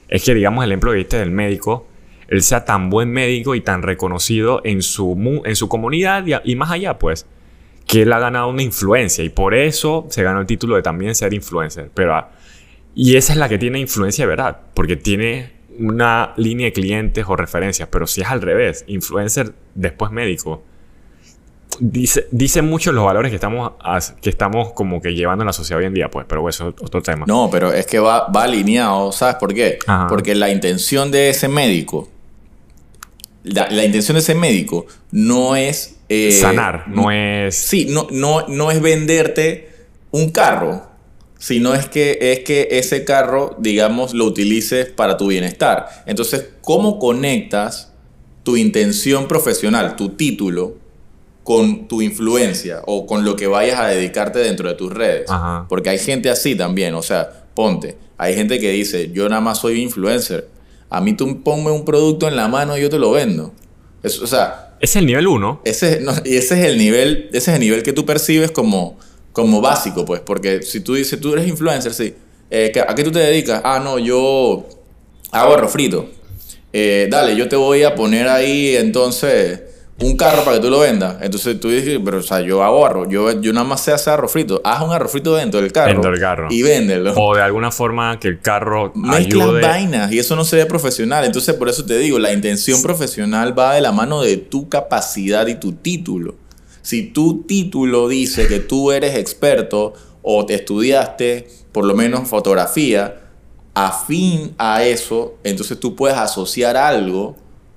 Es 0.07 0.23
que, 0.23 0.35
digamos, 0.35 0.63
el 0.65 0.71
ejemplo 0.71 0.91
que 0.91 0.97
viste 0.97 1.17
del 1.17 1.31
médico, 1.31 1.87
él 2.27 2.43
sea 2.43 2.63
tan 2.63 2.91
buen 2.91 3.09
médico 3.09 3.55
y 3.55 3.61
tan 3.61 3.81
reconocido 3.81 4.61
en 4.63 4.83
su, 4.83 5.41
en 5.45 5.55
su 5.55 5.67
comunidad 5.67 6.23
y 6.43 6.55
más 6.55 6.69
allá, 6.69 6.99
pues, 6.99 7.25
que 7.85 8.01
él 8.01 8.13
ha 8.13 8.19
ganado 8.19 8.47
una 8.47 8.63
influencia 8.63 9.23
y 9.23 9.29
por 9.29 9.53
eso 9.53 10.07
se 10.09 10.23
ganó 10.23 10.41
el 10.41 10.47
título 10.47 10.75
de 10.75 10.81
también 10.81 11.13
ser 11.15 11.33
influencer. 11.33 11.91
Pero, 11.93 12.15
ah, 12.15 12.31
y 12.95 13.15
esa 13.15 13.33
es 13.33 13.39
la 13.39 13.49
que 13.49 13.57
tiene 13.57 13.79
influencia 13.79 14.23
de 14.25 14.29
verdad, 14.29 14.59
porque 14.73 14.95
tiene 14.95 15.53
una 15.77 16.33
línea 16.37 16.65
de 16.65 16.73
clientes 16.73 17.25
o 17.27 17.35
referencias. 17.35 17.87
Pero 17.91 18.07
si 18.07 18.21
es 18.21 18.27
al 18.27 18.41
revés, 18.41 18.85
influencer 18.87 19.53
después 19.75 20.11
médico, 20.11 20.63
dice, 21.79 22.27
dice 22.31 22.61
mucho 22.61 22.91
los 22.91 23.05
valores 23.05 23.29
que 23.29 23.35
estamos, 23.35 23.73
que 24.21 24.29
estamos 24.29 24.73
como 24.73 25.01
que 25.01 25.13
llevando 25.13 25.43
en 25.43 25.47
la 25.47 25.53
sociedad 25.53 25.79
hoy 25.79 25.85
en 25.85 25.93
día, 25.93 26.09
pues. 26.09 26.25
Pero 26.27 26.47
eso 26.49 26.69
es 26.69 26.75
otro 26.81 27.01
tema. 27.03 27.25
No, 27.27 27.49
pero 27.51 27.71
es 27.71 27.85
que 27.85 27.99
va, 27.99 28.29
va 28.29 28.43
alineado, 28.43 29.11
¿sabes 29.11 29.35
por 29.35 29.53
qué? 29.53 29.77
Ajá. 29.85 30.07
Porque 30.07 30.33
la 30.33 30.49
intención 30.49 31.11
de 31.11 31.29
ese 31.29 31.47
médico, 31.49 32.09
la, 33.43 33.69
la 33.69 33.85
intención 33.85 34.15
de 34.15 34.21
ese 34.21 34.33
médico 34.33 34.87
no 35.11 35.55
es... 35.55 35.94
eh, 36.09 36.31
Sanar, 36.31 36.87
no 36.87 37.11
es... 37.11 37.55
Sí, 37.55 37.87
no, 37.89 38.07
no, 38.11 38.47
no 38.47 38.71
es 38.71 38.81
venderte 38.81 39.69
un 40.11 40.29
carro, 40.31 40.87
sino 41.39 41.73
es 41.73 41.87
que, 41.87 42.17
es 42.21 42.39
que 42.39 42.67
ese 42.71 43.03
carro, 43.03 43.55
digamos, 43.59 44.13
lo 44.13 44.25
utilices 44.25 44.87
para 44.87 45.17
tu 45.17 45.27
bienestar. 45.27 45.87
Entonces, 46.05 46.47
¿cómo 46.61 46.99
conectas 46.99 47.91
tu 48.43 48.55
intención 48.57 49.27
profesional, 49.27 49.95
tu 49.95 50.09
título, 50.09 50.75
con 51.43 51.87
tu 51.87 52.01
influencia 52.01 52.81
o 52.87 53.05
con 53.05 53.23
lo 53.23 53.35
que 53.35 53.45
vayas 53.47 53.79
a 53.79 53.87
dedicarte 53.87 54.39
dentro 54.39 54.67
de 54.69 54.75
tus 54.75 54.91
redes? 54.93 55.29
Ajá. 55.29 55.65
Porque 55.69 55.89
hay 55.89 55.99
gente 55.99 56.29
así 56.29 56.55
también, 56.55 56.93
o 56.95 57.03
sea, 57.03 57.45
ponte, 57.53 57.97
hay 58.17 58.33
gente 58.35 58.59
que 58.59 58.71
dice, 58.71 59.11
yo 59.11 59.27
nada 59.29 59.41
más 59.41 59.59
soy 59.59 59.81
influencer, 59.81 60.47
a 60.89 61.01
mí 61.01 61.13
tú 61.13 61.43
ponme 61.43 61.71
un 61.71 61.83
producto 61.85 62.27
en 62.27 62.35
la 62.35 62.47
mano 62.47 62.77
y 62.77 62.81
yo 62.81 62.89
te 62.89 62.97
lo 62.99 63.11
vendo. 63.11 63.53
Es- 64.01 64.19
o 64.21 64.27
sea, 64.27 64.64
Es 64.79 64.95
el 64.95 65.05
nivel 65.05 65.27
1. 65.27 65.61
ese, 65.65 65.99
no, 66.01 66.13
y 66.23 66.35
ese 66.35 66.59
es 66.59 66.65
el 66.65 66.77
nivel, 66.77 67.29
ese 67.31 67.51
es 67.51 67.55
el 67.55 67.59
nivel 67.59 67.81
que 67.83 67.93
tú 67.93 68.05
percibes 68.05 68.51
como, 68.51 68.97
como 69.31 69.61
básico, 69.61 70.05
pues, 70.05 70.21
porque 70.21 70.61
si 70.63 70.79
tú 70.81 70.95
dices, 70.95 71.19
tú 71.19 71.33
eres 71.33 71.47
influencer, 71.47 71.93
sí, 71.93 72.13
eh, 72.49 72.71
¿qué- 72.73 72.81
¿a 72.81 72.93
qué 72.95 73.03
tú 73.03 73.11
te 73.11 73.19
dedicas? 73.19 73.61
Ah, 73.63 73.79
no, 73.83 73.97
yo 73.99 74.67
hago 75.31 75.53
arroz 75.53 75.71
frito. 75.71 76.09
Eh, 76.73 77.07
dale, 77.09 77.35
yo 77.35 77.47
te 77.47 77.55
voy 77.55 77.83
a 77.83 77.95
poner 77.95 78.27
ahí 78.27 78.75
entonces 78.75 79.61
un 79.99 80.17
carro 80.17 80.43
para 80.43 80.57
que 80.57 80.63
tú 80.63 80.69
lo 80.69 80.79
vendas. 80.79 81.17
Entonces 81.21 81.59
tú 81.59 81.69
dices, 81.69 81.99
pero 82.03 82.17
o 82.17 82.21
sea, 82.21 82.41
yo 82.41 82.63
hago 82.63 82.85
arroz, 82.85 83.07
yo, 83.09 83.39
yo 83.39 83.53
nada 83.53 83.65
más 83.65 83.81
sé 83.81 83.93
hacer 83.93 84.13
arroz 84.13 84.31
frito. 84.31 84.61
Haz 84.63 84.81
un 84.81 84.91
arroz 84.91 85.11
frito 85.11 85.35
dentro 85.35 85.61
del 85.61 85.71
carro. 85.71 85.93
Dentro 85.93 86.11
del 86.11 86.19
carro. 86.19 86.47
Y 86.51 86.61
véndelo. 86.63 87.13
O 87.15 87.35
de 87.35 87.41
alguna 87.41 87.71
forma 87.71 88.19
que 88.19 88.27
el 88.27 88.39
carro 88.39 88.91
Mezclan 88.93 89.49
ayude... 89.49 89.61
vainas 89.61 90.11
y 90.11 90.19
eso 90.19 90.35
no 90.35 90.43
se 90.43 90.57
ve 90.57 90.65
profesional. 90.65 91.23
Entonces, 91.23 91.55
por 91.55 91.69
eso 91.69 91.85
te 91.85 91.97
digo, 91.97 92.19
la 92.19 92.33
intención 92.33 92.81
profesional 92.81 93.57
va 93.57 93.75
de 93.75 93.81
la 93.81 93.91
mano 93.91 94.21
de 94.21 94.37
tu 94.37 94.67
capacidad 94.67 95.47
y 95.47 95.55
tu 95.55 95.73
título. 95.73 96.35
Si 96.81 97.03
tu 97.03 97.43
título 97.43 98.07
dice 98.07 98.47
que 98.47 98.59
tú 98.59 98.91
eres 98.91 99.15
experto 99.15 99.93
o 100.21 100.45
te 100.45 100.55
estudiaste 100.55 101.47
por 101.71 101.85
lo 101.85 101.95
menos 101.95 102.27
fotografía, 102.27 103.21
afín 103.73 104.53
a 104.57 104.83
eso, 104.83 105.35
entonces 105.43 105.79
tú 105.79 105.95
puedes 105.95 106.17
asociar 106.17 106.77
algo 106.77 107.35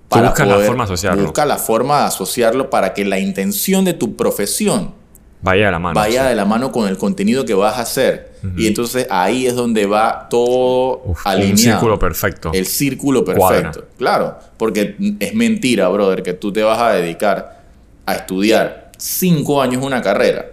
Tú 0.09 0.19
buscas 0.21 0.49
la 0.49 0.59
forma 0.59 0.85
de 0.85 0.93
asociarlo. 0.93 1.23
Busca 1.25 1.45
la 1.47 1.57
forma 1.59 1.99
de 2.00 2.05
asociarlo 2.07 2.71
para 2.71 2.95
que 2.95 3.05
la 3.05 3.19
intención 3.19 3.85
de 3.85 3.93
tu 3.93 4.17
profesión 4.17 4.95
Vaya 5.43 5.67
de 5.67 5.73
la 5.73 5.79
mano. 5.79 5.95
vaya 5.95 6.23
sí. 6.25 6.29
de 6.31 6.35
la 6.35 6.45
mano 6.45 6.73
con 6.73 6.88
el 6.88 6.97
contenido 6.99 7.45
que 7.45 7.55
vas 7.55 7.77
a 7.79 7.83
hacer. 7.83 8.33
Y 8.57 8.67
entonces 8.67 9.07
ahí 9.11 9.47
es 9.47 9.55
donde 9.55 9.87
va 9.87 10.29
todo 10.31 11.03
Uf, 11.05 11.27
alineado. 11.27 11.53
un 11.53 11.59
círculo 11.59 11.99
perfecto. 11.99 12.50
El 12.55 12.67
círculo 12.67 13.25
perfecto. 13.25 13.81
Cuadra. 13.81 13.85
Claro, 13.99 14.38
porque 14.57 14.97
es 15.21 15.35
mentira, 15.35 15.88
brother, 15.88 16.23
que 16.23 16.33
tú 16.35 16.53
te 16.53 16.62
vas 16.62 16.79
a 16.81 16.93
dedicar 16.93 17.62
a 18.07 18.15
estudiar 18.15 18.91
cinco 18.97 19.61
años 19.61 19.83
una 19.85 20.00
carrera. 20.03 20.47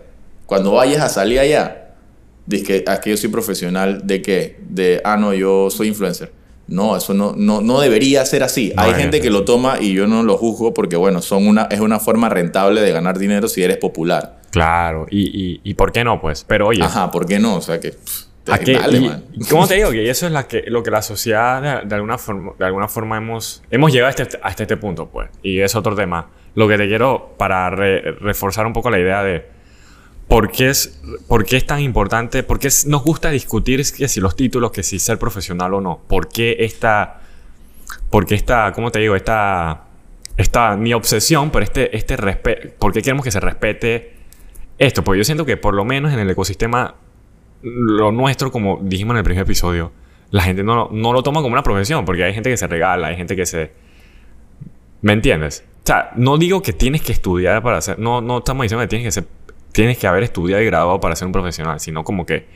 Cuando 0.45 0.73
vayas 0.73 1.01
a 1.01 1.09
salir 1.09 1.39
allá, 1.39 1.93
dices 2.45 2.67
que, 2.67 2.83
"Ah, 2.87 2.99
que 2.99 3.11
yo 3.11 3.17
soy 3.17 3.29
profesional 3.29 4.01
de 4.05 4.21
qué? 4.21 4.59
De, 4.67 5.01
ah, 5.03 5.15
no, 5.17 5.33
yo 5.33 5.69
soy 5.71 5.87
influencer. 5.87 6.31
No, 6.67 6.97
eso 6.97 7.13
no, 7.13 7.33
no, 7.37 7.61
no 7.61 7.79
debería 7.79 8.25
ser 8.25 8.41
así. 8.43 8.73
No 8.75 8.81
Hay 8.83 8.93
gente 8.95 9.21
que 9.21 9.29
lo 9.29 9.45
toma 9.45 9.77
y 9.79 9.93
yo 9.93 10.07
no 10.07 10.23
lo 10.23 10.37
juzgo 10.37 10.73
porque, 10.73 10.95
bueno, 10.95 11.21
son 11.21 11.47
una, 11.47 11.63
es 11.69 11.79
una 11.79 11.99
forma 11.99 12.27
rentable 12.29 12.81
de 12.81 12.91
ganar 12.91 13.19
dinero 13.19 13.47
si 13.47 13.63
eres 13.63 13.77
popular. 13.77 14.39
Claro. 14.51 15.05
Y, 15.11 15.21
y, 15.27 15.61
y 15.63 15.73
por 15.75 15.91
qué 15.91 16.03
no, 16.03 16.19
pues. 16.21 16.43
Pero 16.47 16.67
oye, 16.67 16.81
Ajá, 16.83 17.11
¿por 17.11 17.25
qué 17.27 17.37
no? 17.39 17.55
O 17.57 17.61
sea 17.61 17.79
que. 17.79 17.91
pff, 17.91 18.23
¿a 18.49 18.57
qué- 18.59 18.79
y 19.33 19.45
¿cómo 19.45 19.67
te 19.67 19.75
digo? 19.75 19.91
Que 19.91 20.09
eso 20.09 20.25
es 20.25 20.31
la 20.31 20.47
que, 20.47 20.63
lo 20.67 20.81
que 20.81 20.91
la 20.91 21.01
sociedad 21.01 21.61
de, 21.81 21.87
de 21.87 21.95
alguna 21.95 22.17
forma, 22.17 22.53
de 22.57 22.65
alguna 22.65 22.87
forma 22.87 23.17
hemos, 23.17 23.61
hemos 23.69 23.91
llegado 23.91 24.09
hasta 24.09 24.23
este, 24.23 24.39
hasta 24.41 24.63
este 24.63 24.77
punto, 24.77 25.07
pues. 25.09 25.29
Y 25.43 25.59
es 25.59 25.75
otro 25.75 25.95
tema. 25.95 26.29
Lo 26.55 26.67
que 26.67 26.77
te 26.77 26.87
quiero 26.87 27.35
para 27.37 27.69
re- 27.69 28.01
reforzar 28.21 28.65
un 28.65 28.73
poco 28.73 28.89
la 28.89 28.97
idea 28.99 29.21
de 29.23 29.45
por 30.27 30.51
qué 30.51 30.69
es, 30.69 31.01
por 31.27 31.45
es 31.49 31.65
tan 31.65 31.81
importante, 31.81 32.43
por 32.43 32.59
qué 32.59 32.69
nos 32.87 33.03
gusta 33.03 33.29
discutir 33.29 33.81
que 33.95 34.07
si 34.07 34.19
los 34.19 34.35
títulos, 34.35 34.71
que 34.71 34.83
si 34.83 34.99
ser 34.99 35.19
profesional 35.19 35.73
o 35.75 35.81
no. 35.81 35.99
¿Por 36.07 36.29
qué 36.29 36.57
esta, 36.59 37.21
por 38.09 38.31
esta, 38.31 38.71
cómo 38.73 38.91
te 38.91 38.99
digo, 38.99 39.15
esta, 39.15 39.85
esta, 40.37 40.75
mi 40.75 40.93
obsesión, 40.93 41.51
pero 41.51 41.63
este, 41.63 41.95
este 41.95 42.17
respeto, 42.17 42.69
¿por 42.79 42.91
qué 42.91 43.01
queremos 43.01 43.23
que 43.23 43.31
se 43.31 43.39
respete 43.39 44.13
esto? 44.77 45.03
Porque 45.03 45.19
yo 45.19 45.23
siento 45.23 45.45
que 45.45 45.57
por 45.57 45.73
lo 45.73 45.85
menos 45.85 46.11
en 46.11 46.19
el 46.19 46.29
ecosistema 46.29 46.95
lo 47.61 48.11
nuestro, 48.11 48.51
como 48.51 48.79
dijimos 48.81 49.13
en 49.13 49.17
el 49.17 49.23
primer 49.23 49.43
episodio, 49.43 49.91
la 50.31 50.43
gente 50.43 50.63
no, 50.63 50.89
no 50.91 51.13
lo 51.13 51.23
toma 51.23 51.41
como 51.41 51.53
una 51.53 51.63
profesión, 51.63 52.05
porque 52.05 52.23
hay 52.23 52.33
gente 52.33 52.49
que 52.49 52.57
se 52.57 52.67
regala, 52.67 53.07
hay 53.07 53.15
gente 53.15 53.35
que 53.35 53.45
se... 53.45 53.71
¿Me 55.01 55.13
entiendes? 55.13 55.63
O 55.83 55.87
sea, 55.87 56.11
no 56.15 56.37
digo 56.37 56.61
que 56.61 56.73
tienes 56.73 57.01
que 57.01 57.11
estudiar 57.11 57.61
para 57.61 57.79
ser... 57.79 57.99
No, 57.99 58.21
no 58.21 58.39
estamos 58.39 58.63
diciendo 58.63 58.81
que 58.83 58.87
tienes 58.87 59.07
que 59.07 59.11
ser... 59.11 59.27
Tienes 59.75 59.97
que 59.97 60.07
haber 60.07 60.23
estudiado 60.23 60.63
y 60.63 60.65
graduado 60.65 61.01
para 61.01 61.17
ser 61.17 61.25
un 61.25 61.33
profesional, 61.33 61.81
sino 61.81 62.05
como 62.05 62.25
que 62.25 62.47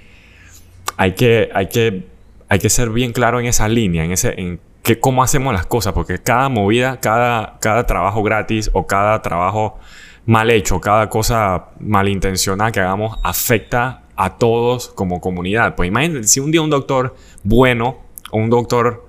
hay 0.96 1.16
que, 1.16 1.50
hay 1.54 1.68
que, 1.68 2.08
hay 2.48 2.60
que 2.60 2.70
ser 2.70 2.92
bien 2.92 3.12
claro 3.12 3.42
en 3.42 3.46
esa 3.46 3.68
línea, 3.68 4.06
en 4.06 4.14
ese, 4.14 4.40
en 4.40 4.62
que, 4.84 5.02
cómo 5.02 5.22
hacemos 5.22 5.54
las 5.54 5.66
cosas, 5.66 5.92
porque 5.92 6.20
cada 6.20 6.48
movida, 6.48 7.02
cada, 7.02 7.58
cada 7.60 7.86
trabajo 7.86 8.24
gratis 8.24 8.72
o 8.72 8.88
cada 8.88 9.22
trabajo 9.22 9.78
mal 10.26 10.50
hecho, 10.50 10.80
cada 10.80 11.10
cosa 11.10 11.72
malintencionada 11.82 12.72
que 12.72 12.80
hagamos 12.80 13.20
afecta 13.22 14.04
a 14.16 14.38
todos 14.38 14.88
como 14.88 15.20
comunidad. 15.20 15.76
Pues 15.76 15.90
imagínate, 15.90 16.26
si 16.26 16.40
un 16.40 16.52
día 16.52 16.62
un 16.62 16.70
doctor 16.70 17.18
bueno 17.44 17.98
o 18.32 18.38
un 18.38 18.50
doctor, 18.50 19.06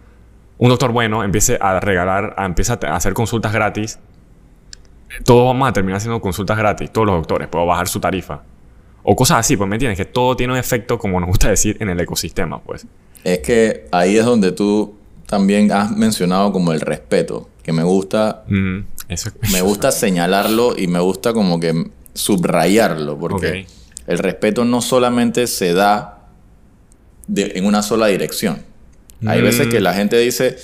un 0.59 0.69
doctor 0.69 0.91
bueno 0.91 1.23
empiece 1.23 1.59
a 1.61 1.79
regalar, 1.79 2.35
a, 2.37 2.45
empieza 2.45 2.77
a 2.83 2.97
hacer 2.97 3.15
consultas 3.15 3.53
gratis, 3.53 4.01
todos 5.25 5.47
vamos 5.47 5.69
a 5.69 5.73
terminar 5.73 5.97
haciendo 5.99 6.21
consultas 6.21 6.57
gratis, 6.59 6.93
todos 6.93 7.07
los 7.07 7.17
doctores, 7.17 7.49
puedo 7.49 7.67
bajar 7.67 7.89
su 7.89 8.01
tarifa. 8.01 8.43
O 9.03 9.17
cosas 9.17 9.39
así, 9.39 9.57
pues 9.57 9.69
me 9.69 9.77
entiendes, 9.77 9.97
que 9.97 10.05
todo 10.05 10.37
tiene 10.37 10.53
un 10.53 10.59
efecto, 10.59 10.99
como 10.99 11.19
nos 11.21 11.29
gusta 11.29 11.49
decir, 11.49 11.77
en 11.81 11.89
el 11.89 11.99
ecosistema, 12.01 12.61
pues. 12.61 12.87
Es 13.25 13.39
que 13.41 13.87
ahí 13.93 14.17
es 14.17 14.25
donde 14.25 14.53
tú 14.53 14.95
también 15.27 15.73
has 15.73 15.91
mencionado 15.97 16.53
como 16.53 16.73
el 16.73 16.81
respeto, 16.81 17.49
que 17.63 17.73
me 17.73 17.83
gusta, 17.83 18.45
Mm, 18.49 18.81
eso, 19.09 19.31
me 19.53 19.63
gusta 19.63 19.91
señalarlo 19.93 20.75
y 20.77 20.87
me 20.87 21.01
gusta 21.01 21.33
como 21.33 21.59
que 21.61 21.91
subrayarlo, 22.15 23.19
porque 23.19 23.67
el 24.07 24.19
respeto 24.19 24.65
no 24.65 24.81
solamente 24.83 25.47
se 25.47 25.73
da 25.75 26.27
de- 27.27 27.53
en 27.55 27.65
una 27.67 27.83
sola 27.83 28.07
dirección. 28.09 28.63
Hay 29.27 29.41
Mm. 29.41 29.45
veces 29.45 29.67
que 29.69 29.81
la 29.81 29.95
gente 29.95 30.17
dice, 30.19 30.57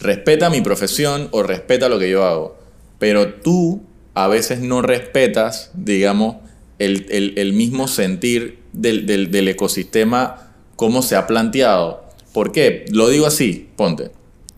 respeta 0.00 0.50
mi 0.50 0.60
profesión 0.60 1.28
o 1.32 1.42
respeta 1.42 1.88
lo 1.88 1.98
que 1.98 2.10
yo 2.10 2.24
hago, 2.26 2.58
pero 2.98 3.34
tú 3.34 3.82
a 4.14 4.28
veces 4.28 4.60
no 4.60 4.82
respetas, 4.82 5.70
digamos, 5.74 6.36
el, 6.78 7.06
el- 7.10 7.34
el 7.36 7.52
mismo 7.52 7.88
sentir 7.88 8.58
del, 8.72 9.06
del- 9.06 9.30
del 9.30 9.48
ecosistema, 9.48 10.52
cómo 10.76 11.02
se 11.02 11.16
ha 11.16 11.26
planteado. 11.26 12.04
¿Por 12.32 12.52
qué? 12.52 12.84
Lo 12.90 13.08
digo 13.08 13.26
así, 13.26 13.68
ponte. 13.76 14.10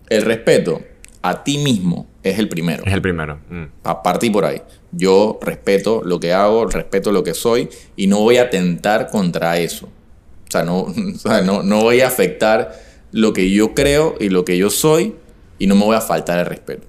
El 0.09 0.23
respeto 0.23 0.83
a 1.23 1.43
ti 1.45 1.59
mismo 1.59 2.07
es 2.23 2.39
el 2.39 2.49
primero. 2.49 2.83
es 2.87 2.93
el 2.93 3.03
primero. 3.03 3.41
Mm. 3.51 3.65
A 3.83 4.03
partir 4.03 4.31
por 4.33 4.45
ahí. 4.45 4.63
Yo 4.93 5.39
respeto 5.43 6.03
lo 6.05 6.21
que 6.21 6.33
hago, 6.33 6.67
respeto 6.67 7.11
lo 7.13 7.25
que 7.25 7.35
soy 7.35 7.69
y 7.97 8.07
no 8.07 8.21
voy 8.21 8.37
a 8.39 8.51
tentar 8.51 9.11
contra 9.11 9.59
eso. 9.59 9.87
O 9.87 10.51
sea, 10.51 10.63
no, 10.63 10.81
o 11.15 11.19
sea, 11.19 11.41
no, 11.43 11.63
no 11.63 11.81
voy 11.83 12.01
a 12.01 12.07
afectar 12.09 12.81
lo 13.13 13.33
que 13.33 13.51
yo 13.51 13.75
creo 13.75 14.15
y 14.21 14.29
lo 14.29 14.45
que 14.45 14.57
yo 14.57 14.71
soy 14.71 15.15
y 15.59 15.67
no 15.67 15.75
me 15.77 15.85
voy 15.85 15.97
a 15.97 16.01
faltar 16.01 16.39
el 16.39 16.47
respeto. 16.47 16.87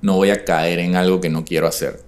No 0.00 0.16
voy 0.16 0.30
a 0.30 0.44
caer 0.44 0.78
en 0.78 0.96
algo 0.96 1.20
que 1.20 1.28
no 1.28 1.44
quiero 1.44 1.66
hacer. 1.66 2.02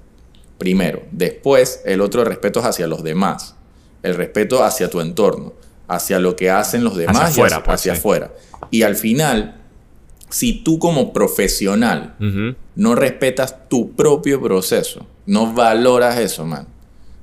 Primero. 0.59 1.03
Después, 1.11 1.83
el 1.85 2.01
otro 2.01 2.25
respeto 2.25 2.61
es 2.61 2.67
hacia 2.67 2.87
los 2.87 3.03
demás. 3.03 3.57
El 4.03 4.15
respeto 4.15 4.63
hacia 4.63 4.91
tu 4.91 5.01
entorno, 5.01 5.55
hacia 5.89 6.19
lo 6.19 6.37
que 6.37 6.51
hacen 6.51 6.85
los 6.85 6.97
demás 6.97 7.17
y 7.17 7.41
afuera, 7.41 7.57
hacia, 7.57 7.65
pues, 7.65 7.75
hacia 7.75 7.95
sí. 7.95 7.99
afuera. 7.99 8.33
Y 8.71 8.83
al 8.83 8.97
final, 8.97 9.61
si 10.29 10.63
tú 10.63 10.79
como 10.79 11.13
profesional 11.13 12.15
no 12.77 12.95
respetas 12.95 13.69
tu 13.69 13.93
propio 13.93 14.41
proceso, 14.41 15.07
no 15.27 15.53
valoras 15.53 16.19
eso, 16.19 16.45
man. 16.45 16.67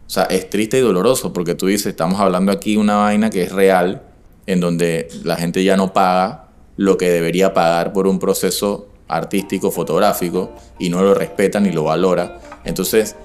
O 0.06 0.10
sea, 0.10 0.24
es 0.24 0.50
triste 0.50 0.78
y 0.78 0.82
doloroso 0.82 1.34
porque 1.34 1.56
tú 1.56 1.68
dices, 1.68 1.88
estamos 1.88 2.20
hablando 2.20 2.52
aquí 2.52 2.74
de 2.74 2.80
una 2.80 2.98
vaina 2.98 3.30
que 3.30 3.44
es 3.44 3.52
real, 3.52 4.04
en 4.46 4.62
donde 4.62 5.10
la 5.24 5.36
gente 5.36 5.64
ya 5.64 5.76
no 5.76 5.94
paga 5.94 6.48
lo 6.78 6.98
que 6.98 7.10
debería 7.10 7.54
pagar 7.54 7.92
por 7.92 8.08
un 8.08 8.20
proceso 8.20 8.88
artístico, 9.08 9.72
fotográfico, 9.72 10.52
y 10.80 10.90
no 10.90 11.02
lo 11.02 11.14
respeta 11.14 11.60
ni 11.60 11.72
lo 11.72 11.84
valora. 11.84 12.40
Entonces, 12.64 13.16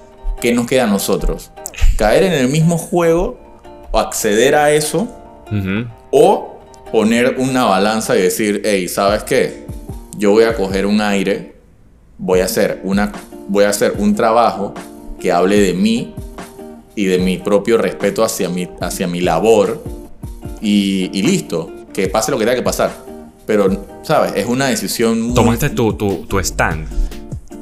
¿qué 0.41 0.53
nos 0.53 0.67
queda 0.67 0.85
a 0.85 0.87
nosotros? 0.87 1.51
Caer 1.97 2.23
en 2.23 2.33
el 2.33 2.47
mismo 2.47 2.77
juego 2.77 3.37
o 3.91 3.99
acceder 3.99 4.55
a 4.55 4.71
eso 4.71 5.07
o 6.11 6.59
poner 6.91 7.35
una 7.37 7.65
balanza 7.65 8.17
y 8.17 8.21
decir, 8.21 8.61
hey, 8.65 8.87
¿sabes 8.87 9.23
qué? 9.23 9.65
Yo 10.17 10.31
voy 10.31 10.43
a 10.43 10.55
coger 10.55 10.85
un 10.85 11.01
aire, 11.01 11.55
voy 12.17 12.39
a 12.39 12.45
hacer, 12.45 12.81
una, 12.83 13.11
voy 13.47 13.65
a 13.65 13.69
hacer 13.69 13.95
un 13.97 14.15
trabajo 14.15 14.73
que 15.19 15.31
hable 15.31 15.59
de 15.59 15.73
mí 15.73 16.13
y 16.95 17.05
de 17.05 17.17
mi 17.17 17.37
propio 17.37 17.77
respeto 17.77 18.23
hacia 18.23 18.49
mi, 18.49 18.69
hacia 18.79 19.07
mi 19.07 19.21
labor 19.21 19.83
y, 20.61 21.09
y 21.13 21.23
listo, 21.23 21.71
que 21.93 22.07
pase 22.07 22.31
lo 22.31 22.37
que 22.37 22.45
tenga 22.45 22.55
que 22.55 22.63
pasar. 22.63 23.12
Pero, 23.45 23.85
¿sabes? 24.03 24.33
Es 24.35 24.45
una 24.45 24.67
decisión 24.67 25.21
muy... 25.21 25.33
Tomaste 25.33 25.69
tu, 25.71 25.93
tu, 25.93 26.25
tu 26.27 26.39
stand, 26.39 26.87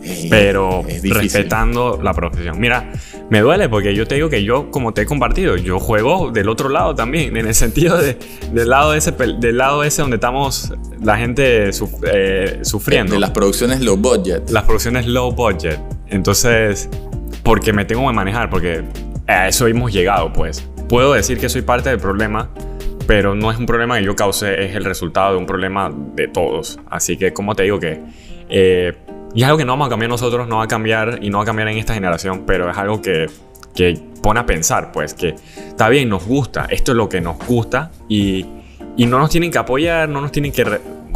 Ey, 0.04 0.28
pero 0.30 0.84
es 0.88 1.02
respetando 1.10 2.00
la 2.02 2.14
profesión. 2.14 2.60
Mira, 2.60 2.92
me 3.30 3.40
duele 3.42 3.70
porque 3.70 3.94
yo 3.96 4.08
te 4.08 4.16
digo 4.16 4.30
que 4.30 4.44
yo, 4.44 4.70
como 4.72 4.94
te 4.94 5.02
he 5.04 5.06
compartido, 5.06 5.58
yo 5.58 5.80
juego 5.80 6.32
del 6.32 6.50
otro 6.50 6.70
lado 6.70 6.96
también, 6.96 7.38
en 7.38 7.48
el 7.48 7.54
sentido 7.56 7.98
de, 7.98 8.18
del, 8.52 8.70
lado 8.70 8.94
ese, 8.94 9.12
del 9.12 9.58
lado 9.58 9.84
ese 9.84 10.02
donde 10.02 10.16
estamos 10.16 10.74
la 11.04 11.18
gente 11.18 11.70
suf- 11.72 12.04
eh, 12.12 12.60
sufriendo. 12.64 13.14
De 13.14 13.20
las 13.20 13.30
producciones 13.32 13.80
low 13.82 13.96
budget. 13.98 14.50
las 14.50 14.64
producciones 14.64 15.06
low 15.08 15.32
budget. 15.32 15.80
Entonces, 16.10 16.90
porque 17.44 17.72
me 17.74 17.86
tengo 17.86 18.08
que 18.08 18.14
manejar, 18.14 18.50
porque 18.50 18.84
a 19.28 19.48
eso 19.48 19.66
hemos 19.68 19.94
llegado, 19.94 20.34
pues. 20.34 20.64
Puedo 20.90 21.14
decir 21.14 21.40
que 21.40 21.48
soy 21.48 21.62
parte 21.62 21.90
del 21.90 22.00
problema, 22.00 22.50
pero 23.12 23.36
no 23.36 23.52
es 23.52 23.58
un 23.58 23.66
problema 23.66 23.98
que 24.00 24.06
yo 24.06 24.16
cause, 24.16 24.64
es 24.64 24.74
el 24.74 24.86
resultado 24.86 25.34
de 25.34 25.38
un 25.38 25.46
problema 25.46 25.92
de 25.94 26.30
todos. 26.30 26.80
Así 26.90 27.18
que, 27.18 27.34
como 27.34 27.56
te 27.56 27.64
digo 27.64 27.78
que... 27.78 28.00
eh, 28.48 28.94
y 29.36 29.42
es 29.42 29.46
algo 29.46 29.58
que 29.58 29.66
no 29.66 29.74
vamos 29.74 29.88
a 29.88 29.90
cambiar 29.90 30.10
nosotros, 30.10 30.48
no 30.48 30.60
va 30.60 30.64
a 30.64 30.68
cambiar 30.70 31.20
y 31.22 31.30
no 31.30 31.40
va 31.40 31.44
a 31.44 31.46
cambiar 31.46 31.68
en 31.68 31.78
esta 31.78 31.94
generación, 31.94 32.44
pero 32.48 32.72
es 32.72 32.78
algo 32.78 33.02
que, 33.02 33.30
que 33.76 34.00
pone 34.24 34.40
a 34.40 34.46
pensar, 34.46 34.94
pues, 34.94 35.14
que 35.14 35.36
está 35.68 35.90
bien, 35.90 36.08
nos 36.08 36.26
gusta, 36.26 36.68
esto 36.70 36.94
es 36.94 36.96
lo 36.96 37.10
que 37.10 37.20
nos 37.20 37.38
gusta 37.46 37.92
y, 38.08 38.46
y 38.96 39.06
no 39.08 39.20
nos 39.20 39.30
tienen 39.30 39.52
que 39.52 39.58
apoyar, 39.58 40.08
no 40.08 40.22
nos 40.22 40.32
tienen 40.32 40.54
que... 40.54 40.64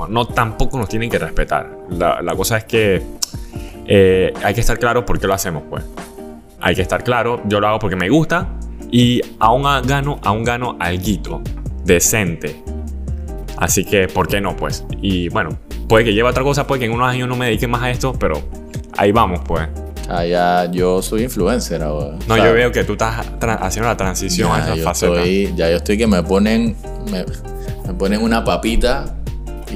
no 0.10 0.27
tampoco 0.27 0.77
nos 0.77 0.89
tienen 0.89 1.10
que 1.10 1.17
respetar. 1.17 1.77
La, 1.91 2.21
la 2.21 2.36
cosa 2.36 2.58
es 2.58 2.65
que 2.65 3.01
eh, 3.88 4.34
hay 4.43 4.53
que 4.53 4.60
estar 4.60 4.77
claro 4.79 5.05
por 5.05 5.17
qué 5.17 5.27
lo 5.27 5.34
hacemos, 5.34 5.63
pues. 5.69 5.86
Hay 6.60 6.75
que 6.75 6.81
estar 6.81 7.05
claro, 7.05 7.41
yo 7.45 7.62
lo 7.62 7.69
hago 7.69 7.79
porque 7.79 7.95
me 7.95 8.10
gusta 8.10 8.49
y 8.91 9.21
aún 9.39 9.63
gano, 9.88 10.19
aún 10.23 10.43
gano 10.43 10.75
alguito 10.77 11.41
decente. 11.86 12.62
Así 13.58 13.86
que, 13.86 14.08
¿por 14.08 14.28
qué 14.28 14.41
no, 14.41 14.56
pues? 14.58 14.84
Y 15.02 15.30
bueno, 15.30 15.58
puede 15.88 16.04
que 16.06 16.13
lleve 16.13 16.28
a 16.28 16.32
otra 16.32 16.43
cosa, 16.43 16.67
puede 16.67 16.80
que 16.80 16.86
en 16.88 16.91
unos 16.91 17.08
años 17.08 17.30
no 17.30 17.36
me 17.36 17.45
dedique 17.45 17.67
más 17.67 17.82
a 17.84 17.89
esto, 17.89 18.13
pero 18.19 18.41
ahí 18.98 19.12
vamos, 19.12 19.39
pues. 19.48 19.67
Ah, 20.10 20.26
ya 20.26 20.69
yo 20.71 21.02
soy 21.02 21.24
influencer 21.24 21.82
ahora. 21.82 22.17
No, 22.28 22.34
O 22.36 22.38
sea, 22.38 22.45
yo 22.48 22.54
veo 22.54 22.71
que 22.71 22.84
tú 22.84 22.91
estás 22.93 23.26
haciendo 23.62 23.89
la 23.89 23.98
transición 23.98 24.52
a 24.52 24.58
Ya, 24.58 24.63
esa 24.65 24.76
yo 24.76 24.84
faceta. 24.84 25.13
estoy, 25.15 25.54
ya 25.56 25.69
yo 25.71 25.78
estoy 25.78 25.98
que 25.98 26.06
me 26.06 26.21
ponen, 26.21 26.76
me, 27.12 27.26
me 27.88 27.93
ponen 27.93 28.21
una 28.21 28.43
papita 28.43 29.14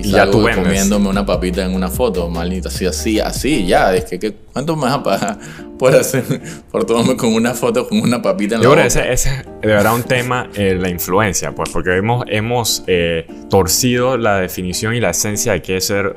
y, 0.03 0.07
Y 0.07 0.11
ya 0.11 0.29
tú 0.29 0.41
comiéndome 0.41 1.09
una 1.09 1.25
papita 1.25 1.63
en 1.65 1.73
una 1.73 1.89
foto, 1.89 2.29
maldita, 2.29 2.69
así, 2.69 2.85
así, 2.85 3.19
así, 3.19 3.65
ya, 3.65 3.93
es 3.95 4.05
que, 4.05 4.19
que 4.19 4.33
¿cuánto 4.53 4.75
me 4.75 4.83
vas 4.83 4.93
a 4.93 5.03
pagar 5.03 5.39
por 5.77 5.95
hacer, 5.95 6.23
por 6.71 6.85
tomarme 6.85 7.15
con 7.17 7.33
una 7.33 7.53
foto 7.53 7.87
con 7.87 7.99
una 8.01 8.21
papita 8.21 8.55
en 8.55 8.61
Yo 8.61 8.75
la 8.75 8.81
creo 8.81 8.87
que 8.91 8.99
boca? 8.99 9.11
ese, 9.13 9.29
ese 9.29 9.39
es 9.39 9.45
de 9.61 9.67
verdad 9.67 9.95
un 9.95 10.03
tema, 10.03 10.49
eh, 10.55 10.75
la 10.79 10.89
influencia, 10.89 11.53
pues, 11.53 11.69
porque 11.69 11.95
hemos, 11.97 12.23
hemos 12.27 12.83
eh, 12.87 13.27
torcido 13.49 14.17
la 14.17 14.37
definición 14.39 14.93
y 14.95 14.99
la 14.99 15.09
esencia 15.11 15.53
de 15.53 15.61
que 15.61 15.77
es 15.77 15.85
ser. 15.87 16.15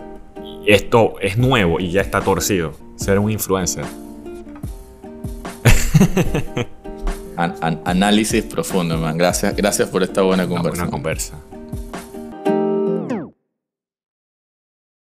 Esto 0.66 1.14
es 1.20 1.38
nuevo 1.38 1.80
y 1.80 1.90
ya 1.90 2.00
está 2.02 2.20
torcido. 2.20 2.72
Ser 2.96 3.18
un 3.18 3.30
influencer. 3.32 3.84
An- 7.36 7.54
an- 7.60 7.80
análisis 7.84 8.44
profundo, 8.44 8.96
man. 8.98 9.16
Gracias, 9.18 9.56
gracias 9.56 9.88
por 9.88 10.02
esta 10.02 10.22
buena 10.22 10.44
Una 10.44 10.54
conversación. 10.54 10.90
buena 10.90 10.90
conversa. 10.90 11.34